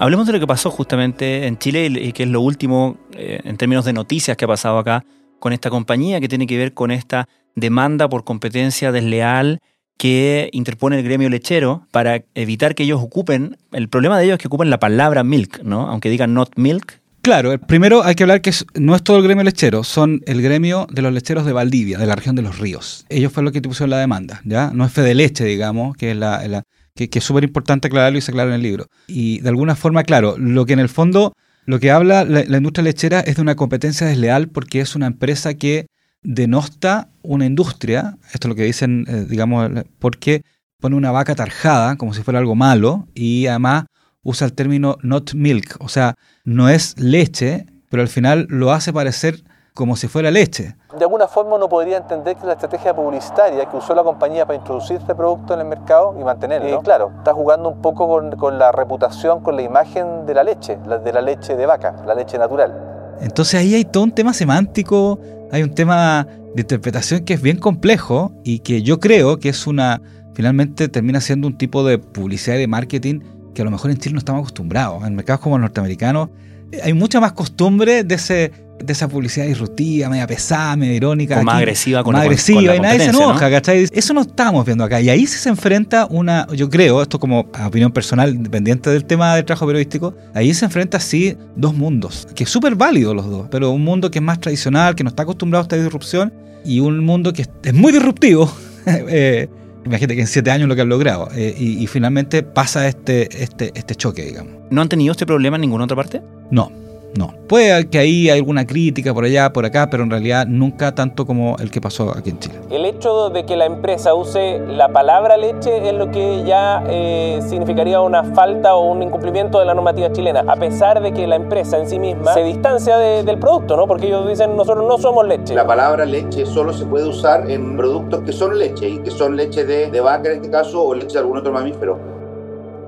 Hablemos 0.00 0.26
de 0.26 0.32
lo 0.32 0.40
que 0.40 0.46
pasó 0.46 0.70
justamente 0.70 1.46
en 1.46 1.58
Chile 1.58 1.84
y 1.84 2.12
que 2.14 2.22
es 2.22 2.28
lo 2.30 2.40
último 2.40 2.96
eh, 3.12 3.40
en 3.44 3.58
términos 3.58 3.84
de 3.84 3.92
noticias 3.92 4.34
que 4.34 4.46
ha 4.46 4.48
pasado 4.48 4.78
acá 4.78 5.04
con 5.38 5.52
esta 5.52 5.68
compañía 5.68 6.22
que 6.22 6.28
tiene 6.28 6.46
que 6.46 6.56
ver 6.56 6.72
con 6.72 6.90
esta 6.90 7.28
demanda 7.54 8.08
por 8.08 8.24
competencia 8.24 8.92
desleal 8.92 9.60
que 9.98 10.48
interpone 10.52 10.98
el 10.98 11.04
gremio 11.04 11.28
lechero 11.28 11.86
para 11.90 12.24
evitar 12.34 12.74
que 12.74 12.84
ellos 12.84 12.98
ocupen, 13.02 13.58
el 13.72 13.90
problema 13.90 14.18
de 14.18 14.24
ellos 14.24 14.34
es 14.36 14.38
que 14.40 14.48
ocupen 14.48 14.70
la 14.70 14.80
palabra 14.80 15.22
milk, 15.22 15.62
¿no? 15.64 15.82
Aunque 15.90 16.08
digan 16.08 16.32
not 16.32 16.56
milk. 16.56 16.98
Claro, 17.20 17.58
primero 17.58 18.02
hay 18.02 18.14
que 18.14 18.22
hablar 18.22 18.40
que 18.40 18.54
no 18.76 18.96
es 18.96 19.02
todo 19.02 19.18
el 19.18 19.22
gremio 19.24 19.44
lechero, 19.44 19.84
son 19.84 20.22
el 20.24 20.40
gremio 20.40 20.86
de 20.90 21.02
los 21.02 21.12
lecheros 21.12 21.44
de 21.44 21.52
Valdivia, 21.52 21.98
de 21.98 22.06
la 22.06 22.16
región 22.16 22.36
de 22.36 22.40
los 22.40 22.58
ríos. 22.58 23.04
Ellos 23.10 23.30
fueron 23.30 23.44
los 23.44 23.52
que 23.52 23.60
pusieron 23.60 23.90
la 23.90 23.98
demanda, 23.98 24.40
¿ya? 24.46 24.70
No 24.72 24.86
es 24.86 24.92
Fede 24.92 25.14
Leche, 25.14 25.44
digamos, 25.44 25.94
que 25.94 26.12
es 26.12 26.16
la, 26.16 26.64
que, 27.08 27.18
es 27.18 27.24
súper 27.24 27.44
importante 27.44 27.88
aclararlo 27.88 28.18
y 28.18 28.20
se 28.20 28.30
aclara 28.30 28.50
en 28.50 28.56
el 28.56 28.62
libro. 28.62 28.86
Y 29.06 29.40
de 29.40 29.48
alguna 29.48 29.76
forma, 29.76 30.04
claro, 30.04 30.36
lo 30.38 30.66
que 30.66 30.72
en 30.72 30.78
el 30.78 30.88
fondo, 30.88 31.34
lo 31.64 31.80
que 31.80 31.90
habla 31.90 32.24
la, 32.24 32.56
industria 32.56 32.84
lechera 32.84 33.20
es 33.20 33.36
de 33.36 33.42
una 33.42 33.56
competencia 33.56 34.06
desleal 34.06 34.48
porque 34.48 34.80
es 34.80 34.94
una 34.94 35.06
empresa 35.06 35.54
que 35.54 35.86
denosta 36.22 37.08
una 37.22 37.46
industria, 37.46 38.18
esto 38.32 38.46
es 38.46 38.50
lo 38.50 38.54
que 38.54 38.64
dicen, 38.64 39.06
eh, 39.08 39.26
digamos, 39.28 39.70
porque 39.98 40.42
pone 40.80 40.96
una 40.96 41.10
vaca 41.10 41.34
tarjada 41.34 41.96
como 41.96 42.14
si 42.14 42.22
fuera 42.22 42.38
algo 42.38 42.54
malo 42.54 43.08
y 43.14 43.46
además 43.46 43.84
usa 44.22 44.46
el 44.46 44.52
término 44.52 44.98
not 45.02 45.34
milk, 45.34 45.76
o 45.80 45.88
sea, 45.88 46.14
no 46.44 46.68
es 46.68 46.98
leche, 46.98 47.66
pero 47.88 48.02
al 48.02 48.08
final 48.08 48.46
lo 48.50 48.72
hace 48.72 48.92
parecer 48.92 49.42
como 49.74 49.96
si 49.96 50.08
fuera 50.08 50.30
leche. 50.30 50.76
De 50.96 51.04
alguna 51.04 51.28
forma 51.28 51.56
uno 51.56 51.68
podría 51.68 51.96
entender 51.96 52.36
que 52.36 52.46
la 52.46 52.52
estrategia 52.52 52.94
publicitaria 52.94 53.66
que 53.66 53.76
usó 53.76 53.94
la 53.94 54.02
compañía 54.02 54.46
para 54.46 54.58
introducir 54.58 54.96
este 54.96 55.14
producto 55.14 55.54
en 55.54 55.60
el 55.60 55.66
mercado 55.66 56.16
y 56.18 56.24
mantenerlo, 56.24 56.68
eh, 56.68 56.80
claro, 56.82 57.12
está 57.18 57.32
jugando 57.32 57.68
un 57.68 57.80
poco 57.80 58.08
con, 58.08 58.36
con, 58.36 58.58
la 58.58 58.72
reputación, 58.72 59.40
con 59.42 59.56
la 59.56 59.62
imagen 59.62 60.26
de 60.26 60.34
la 60.34 60.44
leche, 60.44 60.76
de 60.76 61.12
la 61.12 61.20
leche 61.20 61.56
de 61.56 61.66
vaca, 61.66 61.94
la 62.06 62.14
leche 62.14 62.38
natural. 62.38 62.90
Entonces 63.20 63.60
ahí 63.60 63.74
hay 63.74 63.84
todo 63.84 64.04
un 64.04 64.12
tema 64.12 64.32
semántico, 64.32 65.18
hay 65.52 65.62
un 65.62 65.74
tema 65.74 66.26
de 66.54 66.62
interpretación 66.62 67.24
que 67.24 67.34
es 67.34 67.42
bien 67.42 67.58
complejo 67.58 68.32
y 68.44 68.60
que 68.60 68.82
yo 68.82 68.98
creo 68.98 69.38
que 69.38 69.50
es 69.50 69.66
una, 69.66 70.00
finalmente 70.34 70.88
termina 70.88 71.20
siendo 71.20 71.46
un 71.46 71.56
tipo 71.56 71.84
de 71.84 71.98
publicidad 71.98 72.56
y 72.56 72.60
de 72.60 72.66
marketing 72.66 73.20
que 73.54 73.62
a 73.62 73.64
lo 73.64 73.70
mejor 73.70 73.90
en 73.90 73.98
Chile 73.98 74.14
no 74.14 74.18
estamos 74.18 74.40
acostumbrados. 74.40 75.04
En 75.04 75.14
mercados 75.14 75.40
como 75.40 75.56
el 75.56 75.62
norteamericano 75.62 76.30
eh, 76.72 76.80
hay 76.82 76.92
mucha 76.92 77.20
más 77.20 77.32
costumbre 77.32 78.04
de 78.04 78.14
ese 78.14 78.52
de 78.82 78.92
esa 78.92 79.08
publicidad 79.08 79.46
disruptiva, 79.46 80.08
media 80.08 80.26
pesada, 80.26 80.76
media 80.76 80.94
irónica. 80.94 81.40
O 81.40 81.42
más 81.42 81.56
agresiva 81.56 82.02
con, 82.02 82.12
más 82.12 82.20
la, 82.20 82.24
agresiva, 82.24 82.76
y 82.76 82.80
nadie 82.80 83.00
se 83.00 83.10
enoja, 83.10 83.50
¿cachai? 83.50 83.86
Eso 83.92 84.14
no 84.14 84.22
estamos 84.22 84.64
viendo 84.64 84.84
acá. 84.84 85.00
Y 85.00 85.08
ahí 85.10 85.26
se 85.26 85.48
enfrenta 85.48 86.06
una, 86.10 86.46
yo 86.54 86.68
creo, 86.68 87.02
esto 87.02 87.18
como 87.18 87.40
opinión 87.66 87.92
personal, 87.92 88.34
independiente 88.34 88.90
del 88.90 89.04
tema 89.04 89.36
del 89.36 89.44
trabajo 89.44 89.66
periodístico, 89.66 90.14
ahí 90.34 90.52
se 90.54 90.64
enfrenta 90.64 91.00
sí 91.00 91.36
dos 91.56 91.74
mundos, 91.74 92.26
que 92.34 92.44
es 92.44 92.50
súper 92.50 92.74
válido 92.74 93.14
los 93.14 93.28
dos, 93.28 93.48
pero 93.50 93.70
un 93.70 93.84
mundo 93.84 94.10
que 94.10 94.18
es 94.18 94.24
más 94.24 94.40
tradicional, 94.40 94.94
que 94.94 95.04
no 95.04 95.10
está 95.10 95.22
acostumbrado 95.22 95.62
a 95.62 95.64
esta 95.64 95.76
disrupción, 95.76 96.32
y 96.64 96.80
un 96.80 97.04
mundo 97.04 97.32
que 97.32 97.46
es 97.62 97.74
muy 97.74 97.92
disruptivo. 97.92 98.50
eh, 98.86 99.48
Imagínate 99.84 100.14
que 100.14 100.20
en 100.20 100.26
siete 100.26 100.50
años 100.50 100.68
lo 100.68 100.74
que 100.74 100.82
han 100.82 100.90
logrado. 100.90 101.30
Eh, 101.34 101.54
y, 101.58 101.82
y, 101.82 101.86
finalmente 101.86 102.42
pasa 102.42 102.86
este, 102.86 103.42
este, 103.42 103.72
este 103.74 103.94
choque, 103.94 104.22
digamos. 104.22 104.52
¿No 104.70 104.82
han 104.82 104.90
tenido 104.90 105.12
este 105.12 105.24
problema 105.24 105.56
en 105.56 105.62
ninguna 105.62 105.84
otra 105.84 105.96
parte? 105.96 106.20
No, 106.50 106.70
no. 107.16 107.34
Puede 107.48 107.88
que 107.88 107.98
ahí 107.98 108.30
hay 108.30 108.38
alguna 108.38 108.66
crítica 108.66 109.12
por 109.12 109.24
allá, 109.24 109.52
por 109.52 109.64
acá, 109.64 109.88
pero 109.90 110.04
en 110.04 110.10
realidad 110.10 110.46
nunca 110.46 110.94
tanto 110.94 111.26
como 111.26 111.56
el 111.58 111.70
que 111.70 111.80
pasó 111.80 112.10
aquí 112.16 112.30
en 112.30 112.38
Chile. 112.38 112.54
El 112.70 112.84
hecho 112.84 113.30
de 113.30 113.44
que 113.44 113.56
la 113.56 113.66
empresa 113.66 114.14
use 114.14 114.60
la 114.60 114.88
palabra 114.88 115.36
leche 115.36 115.88
es 115.88 115.94
lo 115.94 116.10
que 116.10 116.44
ya 116.44 116.84
eh, 116.88 117.40
significaría 117.48 118.00
una 118.00 118.22
falta 118.22 118.74
o 118.74 118.92
un 118.92 119.02
incumplimiento 119.02 119.58
de 119.58 119.64
la 119.64 119.74
normativa 119.74 120.12
chilena, 120.12 120.44
a 120.46 120.56
pesar 120.56 121.02
de 121.02 121.12
que 121.12 121.26
la 121.26 121.36
empresa 121.36 121.78
en 121.78 121.88
sí 121.88 121.98
misma 121.98 122.32
se 122.32 122.44
distancia 122.44 122.96
de, 122.96 123.24
del 123.24 123.38
producto, 123.38 123.76
¿no? 123.76 123.86
Porque 123.86 124.06
ellos 124.06 124.28
dicen 124.28 124.56
nosotros 124.56 124.86
no 124.86 124.98
somos 124.98 125.26
leche. 125.26 125.54
La 125.54 125.66
palabra 125.66 126.04
leche 126.04 126.46
solo 126.46 126.72
se 126.72 126.86
puede 126.86 127.08
usar 127.08 127.50
en 127.50 127.76
productos 127.76 128.22
que 128.22 128.32
son 128.32 128.58
leche 128.58 128.88
y 128.88 128.98
que 128.98 129.10
son 129.10 129.36
leche 129.36 129.64
de, 129.64 129.90
de 129.90 130.00
vaca 130.00 130.30
en 130.30 130.36
este 130.36 130.50
caso 130.50 130.84
o 130.84 130.94
leche 130.94 131.14
de 131.14 131.18
algún 131.18 131.38
otro 131.38 131.52
mamífero. 131.52 132.09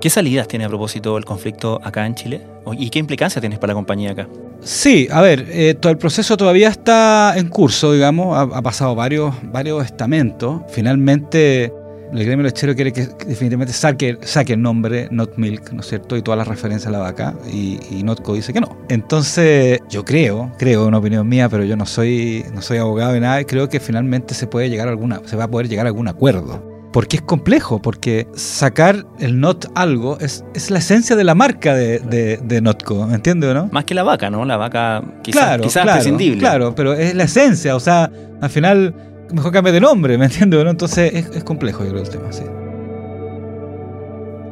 ¿Qué 0.03 0.09
salidas 0.09 0.49
tiene 0.49 0.65
a 0.65 0.67
propósito 0.67 1.17
el 1.17 1.23
conflicto 1.23 1.79
acá 1.81 2.05
en 2.05 2.13
Chile? 2.13 2.41
¿Y 2.77 2.89
qué 2.89 2.99
implicancia 2.99 3.39
tienes 3.39 3.57
para 3.57 3.71
la 3.71 3.75
compañía 3.75 4.11
acá? 4.11 4.27
Sí, 4.59 5.07
a 5.09 5.21
ver, 5.21 5.47
eh, 5.49 5.75
todo 5.75 5.93
el 5.93 5.97
proceso 5.97 6.35
todavía 6.35 6.67
está 6.67 7.35
en 7.37 7.47
curso, 7.47 7.93
digamos, 7.93 8.37
ha, 8.37 8.61
pasado 8.61 8.95
varios, 8.95 9.33
varios 9.43 9.85
estamentos. 9.85 10.61
Finalmente, 10.67 11.71
el 12.11 12.25
gremio 12.25 12.43
lechero 12.43 12.75
quiere 12.75 12.91
que 12.91 13.07
definitivamente 13.25 13.71
saque, 13.71 14.17
saque 14.23 14.51
el 14.51 14.61
nombre 14.61 15.07
Not 15.09 15.37
Milk, 15.37 15.71
¿no 15.71 15.79
es 15.79 15.87
cierto? 15.87 16.17
Y 16.17 16.21
todas 16.21 16.37
las 16.37 16.49
referencias 16.49 16.87
a 16.87 16.91
la 16.91 16.99
vaca, 16.99 17.33
y, 17.49 17.79
y 17.89 18.03
Notco 18.03 18.33
dice 18.33 18.51
que 18.51 18.59
no. 18.59 18.77
Entonces, 18.89 19.79
yo 19.89 20.03
creo, 20.03 20.51
creo, 20.57 20.85
una 20.85 20.97
opinión 20.97 21.25
mía, 21.29 21.47
pero 21.47 21.63
yo 21.63 21.77
no 21.77 21.85
soy, 21.85 22.43
no 22.53 22.61
soy 22.61 22.77
abogado 22.77 23.13
de 23.13 23.21
nada, 23.21 23.39
y 23.39 23.45
creo 23.45 23.69
que 23.69 23.79
finalmente 23.79 24.33
se 24.33 24.47
puede 24.47 24.69
llegar 24.69 24.89
a 24.89 24.91
alguna, 24.91 25.21
se 25.23 25.37
va 25.37 25.45
a 25.45 25.47
poder 25.47 25.69
llegar 25.69 25.85
a 25.85 25.89
algún 25.91 26.09
acuerdo 26.09 26.72
porque 26.93 27.17
es 27.17 27.21
complejo, 27.23 27.81
porque 27.81 28.27
sacar 28.35 29.05
el 29.19 29.39
not 29.39 29.65
algo 29.75 30.19
es, 30.19 30.45
es 30.53 30.69
la 30.69 30.77
esencia 30.77 31.15
de 31.15 31.23
la 31.23 31.33
marca 31.33 31.73
de, 31.73 31.99
de, 31.99 32.37
de 32.37 32.61
Notco, 32.61 33.07
¿me 33.07 33.15
entiendes 33.15 33.49
o 33.49 33.53
no? 33.55 33.69
Más 33.71 33.83
que 33.83 33.95
la 33.95 34.03
vaca, 34.03 34.29
¿no? 34.29 34.45
La 34.45 34.57
vaca 34.57 35.03
quizás, 35.23 35.41
claro, 35.41 35.63
quizás 35.63 35.83
claro, 35.83 35.97
prescindible. 35.97 36.39
Claro, 36.39 36.75
pero 36.75 36.93
es 36.93 37.15
la 37.15 37.23
esencia, 37.23 37.75
o 37.75 37.79
sea, 37.79 38.09
al 38.39 38.49
final 38.49 38.93
mejor 39.33 39.51
cambia 39.51 39.73
de 39.73 39.81
nombre, 39.81 40.17
¿me 40.17 40.25
entiendes 40.25 40.59
o 40.61 40.63
no? 40.63 40.69
Entonces 40.69 41.11
es, 41.13 41.35
es 41.35 41.43
complejo 41.43 41.83
yo 41.83 41.89
creo 41.89 42.03
el 42.03 42.09
tema, 42.09 42.31
sí. 42.31 42.43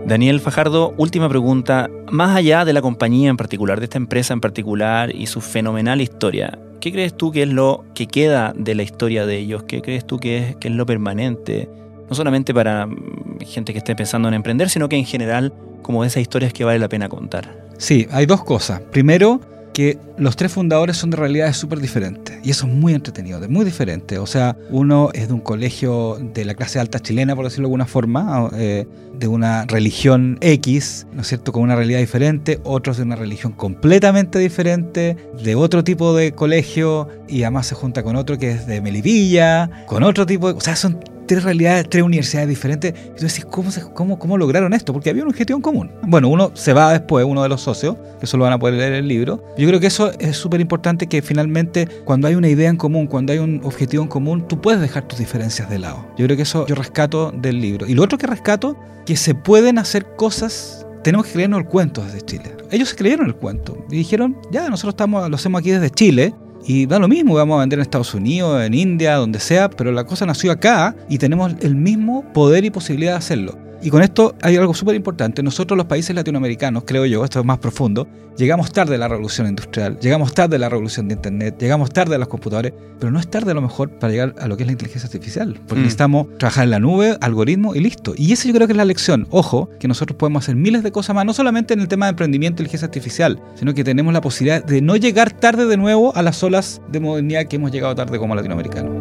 Daniel 0.08 0.40
Fajardo, 0.40 0.96
última 0.98 1.30
pregunta. 1.30 1.90
Más 2.10 2.36
allá 2.36 2.66
de 2.66 2.74
la 2.74 2.82
compañía 2.82 3.30
en 3.30 3.38
particular, 3.38 3.80
de 3.80 3.86
esta 3.86 3.98
empresa 3.98 4.34
en 4.34 4.42
particular 4.42 5.16
y 5.16 5.28
su 5.28 5.42
fenomenal 5.42 6.02
historia, 6.02 6.58
¿qué 6.80 6.92
crees 6.92 7.16
tú 7.16 7.32
que 7.32 7.44
es 7.44 7.50
lo 7.50 7.86
que 7.94 8.08
queda 8.08 8.52
de 8.58 8.74
la 8.74 8.82
historia 8.82 9.28
de 9.28 9.38
ellos? 9.38 9.64
¿Qué 9.64 9.82
crees 9.82 10.06
tú 10.06 10.18
que 10.18 10.38
es, 10.40 10.56
que 10.56 10.70
es 10.70 10.74
lo 10.74 10.88
permanente? 10.88 11.70
No 12.12 12.16
solamente 12.16 12.54
para 12.54 12.86
mm, 12.86 13.40
gente 13.46 13.72
que 13.72 13.80
esté 13.80 13.96
pensando 13.96 14.28
en 14.28 14.34
emprender, 14.34 14.70
sino 14.70 14.90
que 14.90 14.98
en 14.98 15.06
general 15.06 15.54
como 15.82 16.04
esas 16.04 16.22
historias 16.22 16.52
que 16.52 16.66
vale 16.66 16.78
la 16.78 16.90
pena 16.90 17.08
contar. 17.08 17.66
Sí, 17.78 18.06
hay 18.12 18.26
dos 18.26 18.44
cosas. 18.44 18.82
Primero, 18.92 19.40
que 19.74 19.98
los 20.18 20.36
tres 20.36 20.52
fundadores 20.52 20.98
son 20.98 21.10
de 21.10 21.18
realidades 21.18 21.56
súper 21.56 21.80
diferentes. 21.80 22.38
Y 22.44 22.52
eso 22.52 22.68
es 22.68 22.74
muy 22.74 22.94
entretenido, 22.94 23.40
muy 23.48 23.64
diferente. 23.64 24.20
O 24.20 24.28
sea, 24.28 24.58
uno 24.70 25.10
es 25.14 25.30
de 25.30 25.34
un 25.34 25.40
colegio 25.40 26.18
de 26.20 26.44
la 26.44 26.54
clase 26.54 26.80
alta 26.80 27.00
chilena, 27.00 27.34
por 27.34 27.46
decirlo 27.46 27.64
de 27.64 27.70
alguna 27.70 27.86
forma, 27.86 28.50
eh, 28.56 28.86
de 29.18 29.28
una 29.28 29.66
religión 29.66 30.38
X, 30.42 31.08
¿no 31.14 31.22
es 31.22 31.28
cierto?, 31.28 31.54
con 31.54 31.64
una 31.64 31.78
realidad 31.78 32.00
diferente. 32.00 32.60
Otros 32.66 32.98
de 32.98 33.04
una 33.04 33.16
religión 33.16 33.54
completamente 33.54 34.38
diferente, 34.38 35.16
de 35.42 35.56
otro 35.56 35.84
tipo 35.84 36.14
de 36.14 36.34
colegio, 36.34 37.08
y 37.30 37.44
además 37.44 37.68
se 37.68 37.76
junta 37.76 38.04
con 38.04 38.18
otro 38.18 38.38
que 38.38 38.52
es 38.52 38.68
de 38.68 38.82
Melipilla, 38.82 39.86
con 39.88 40.04
otro 40.04 40.26
tipo 40.26 40.52
de... 40.52 40.58
O 40.58 40.62
sea, 40.62 40.76
son 40.76 41.00
tres 41.32 41.46
realidades, 41.46 41.88
tres 41.88 42.04
universidades 42.04 42.50
diferentes. 42.50 42.94
Y 42.94 43.20
tú 43.20 43.26
decís, 43.26 43.46
¿cómo, 43.46 43.72
se, 43.72 43.82
cómo, 43.94 44.20
¿cómo 44.20 44.38
lograron 44.38 44.74
esto? 44.74 44.92
Porque 44.92 45.10
había 45.10 45.24
un 45.24 45.30
objetivo 45.30 45.56
en 45.56 45.62
común. 45.62 45.90
Bueno, 46.04 46.28
uno 46.28 46.52
se 46.56 46.74
va 46.74 46.92
después, 46.92 47.26
uno 47.26 47.42
de 47.42 47.48
los 47.48 47.62
socios, 47.62 47.96
que 48.20 48.28
solo 48.28 48.44
van 48.44 48.52
a 48.52 48.60
poder 48.60 48.76
leer 48.76 48.92
el 48.92 49.08
libro. 49.08 49.42
Yo 49.58 49.66
creo 49.66 49.80
que 49.80 49.88
eso 49.88 50.12
es 50.20 50.36
súper 50.36 50.60
importante 50.60 51.08
que 51.08 51.22
finalmente 51.22 51.88
cuando 52.04 52.28
hay 52.28 52.36
una 52.36 52.50
idea 52.50 52.70
en 52.70 52.76
común, 52.76 53.08
cuando 53.08 53.32
hay 53.32 53.40
un 53.40 53.62
objetivo 53.64 54.04
en 54.04 54.10
común, 54.10 54.46
tú 54.46 54.60
puedes 54.60 54.82
dejar 54.82 55.08
tus 55.08 55.20
diferencias 55.20 55.70
de 55.70 55.80
lado. 55.80 56.06
Yo 56.18 56.26
creo 56.26 56.36
que 56.36 56.44
eso 56.44 56.68
yo 56.68 56.76
rescato 56.76 57.32
del 57.32 57.62
libro. 57.62 57.88
Y 57.88 57.94
lo 57.94 58.04
otro 58.04 58.18
que 58.18 58.28
rescato, 58.28 58.76
que 59.06 59.16
se 59.16 59.34
pueden 59.34 59.78
hacer 59.78 60.06
cosas 60.18 60.86
tenemos 61.02 61.28
que 61.28 61.34
creernos 61.34 61.62
el 61.62 61.66
cuento 61.66 62.04
desde 62.04 62.22
Chile. 62.22 62.58
Ellos 62.72 62.90
se 62.90 62.96
creyeron 62.98 63.28
el 63.28 63.36
cuento 63.36 63.86
y 63.90 63.96
dijeron, 63.96 64.38
ya, 64.52 64.70
nosotros 64.70 64.94
estamos, 64.94 65.30
lo 65.30 65.36
hacemos 65.36 65.60
aquí 65.60 65.72
desde 65.72 65.90
Chile, 65.90 66.34
y 66.66 66.86
da 66.86 67.00
lo 67.00 67.08
mismo, 67.08 67.34
vamos 67.34 67.58
a 67.58 67.62
vender 67.62 67.80
en 67.80 67.84
Estados 67.84 68.14
Unidos, 68.14 68.62
en 68.64 68.74
India, 68.74 69.16
donde 69.16 69.40
sea, 69.40 69.70
pero 69.70 69.92
la 69.92 70.04
cosa 70.04 70.26
nació 70.26 70.52
acá 70.52 70.96
y 71.10 71.18
tenemos 71.18 71.54
el 71.62 71.76
mismo 71.76 72.24
poder 72.34 72.66
y 72.66 72.70
posibilidad 72.70 73.14
de 73.14 73.18
hacerlo. 73.18 73.71
Y 73.84 73.90
con 73.90 74.04
esto 74.04 74.36
hay 74.42 74.58
algo 74.58 74.76
súper 74.76 74.96
importante. 74.96 75.42
Nosotros 75.42 75.76
los 75.76 75.88
países 75.88 76.16
latinoamericanos, 76.16 76.84
creo 76.86 77.06
yo, 77.06 77.24
esto 77.24 77.40
es 77.40 77.46
más 77.46 77.58
profundo, 77.58 78.08
llegamos 78.38 78.72
tarde 78.72 78.96
a 78.96 78.98
la 79.00 79.08
revolución 79.08 79.48
industrial, 79.48 79.98
llegamos 80.00 80.34
tarde 80.34 80.58
a 80.58 80.60
la 80.60 80.70
revolución 80.70 81.08
de 81.08 81.16
Internet, 81.16 81.56
llegamos 81.60 81.90
tarde 81.90 82.16
a 82.16 82.20
los 82.20 82.28
computadores, 82.28 82.74
pero 83.00 83.12
no 83.12 83.20
es 83.20 83.28
tarde 83.28 83.52
a 83.52 83.54
lo 83.56 83.62
mejor 83.62 83.90
para 83.90 84.12
llegar 84.12 84.36
a 84.40 84.48
lo 84.48 84.56
que 84.56 84.64
es 84.64 84.68
la 84.68 84.74
inteligencia 84.74 85.08
artificial, 85.08 85.56
porque 85.68 85.76
mm. 85.82 85.84
necesitamos 85.84 86.28
trabajar 86.38 86.66
en 86.66 86.70
la 86.70 86.80
nube, 86.80 87.18
algoritmo 87.22 87.74
y 87.74 87.80
listo. 87.80 88.14
Y 88.16 88.32
esa 88.34 88.48
yo 88.48 88.54
creo 88.54 88.68
que 88.68 88.74
es 88.74 88.78
la 88.78 88.86
lección. 88.86 89.28
Ojo, 89.32 89.70
que 89.80 89.88
nosotros 89.88 90.16
podemos 90.16 90.44
hacer 90.44 90.56
miles 90.56 90.84
de 90.84 90.92
cosas 90.92 91.16
más, 91.16 91.26
no 91.26 91.34
solamente 91.34 91.74
en 91.74 91.80
el 91.80 91.88
tema 91.88 92.06
de 92.06 92.12
emprendimiento 92.12 92.62
e 92.62 92.64
inteligencia 92.64 92.86
artificial, 92.86 93.42
sino 93.56 93.74
que 93.74 93.84
tenemos 93.84 94.14
la 94.14 94.22
posibilidad 94.22 94.64
de 94.64 94.82
no 94.82 94.96
llegar 94.96 95.32
tarde 95.32 95.66
de 95.66 95.78
nuevo 95.78 96.16
a 96.16 96.22
las 96.22 96.44
olas 96.44 96.82
de 96.92 97.00
modernidad 97.00 97.48
que 97.48 97.56
hemos 97.56 97.72
llegado 97.72 97.96
tarde 97.96 98.20
como 98.20 98.36
latinoamericanos. 98.36 99.01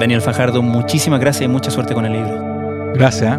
Daniel 0.00 0.22
Fajardo, 0.22 0.62
muchísimas 0.62 1.20
gracias 1.20 1.44
y 1.44 1.48
mucha 1.48 1.70
suerte 1.70 1.92
con 1.92 2.06
el 2.06 2.14
libro. 2.14 2.92
Gracias. 2.94 3.38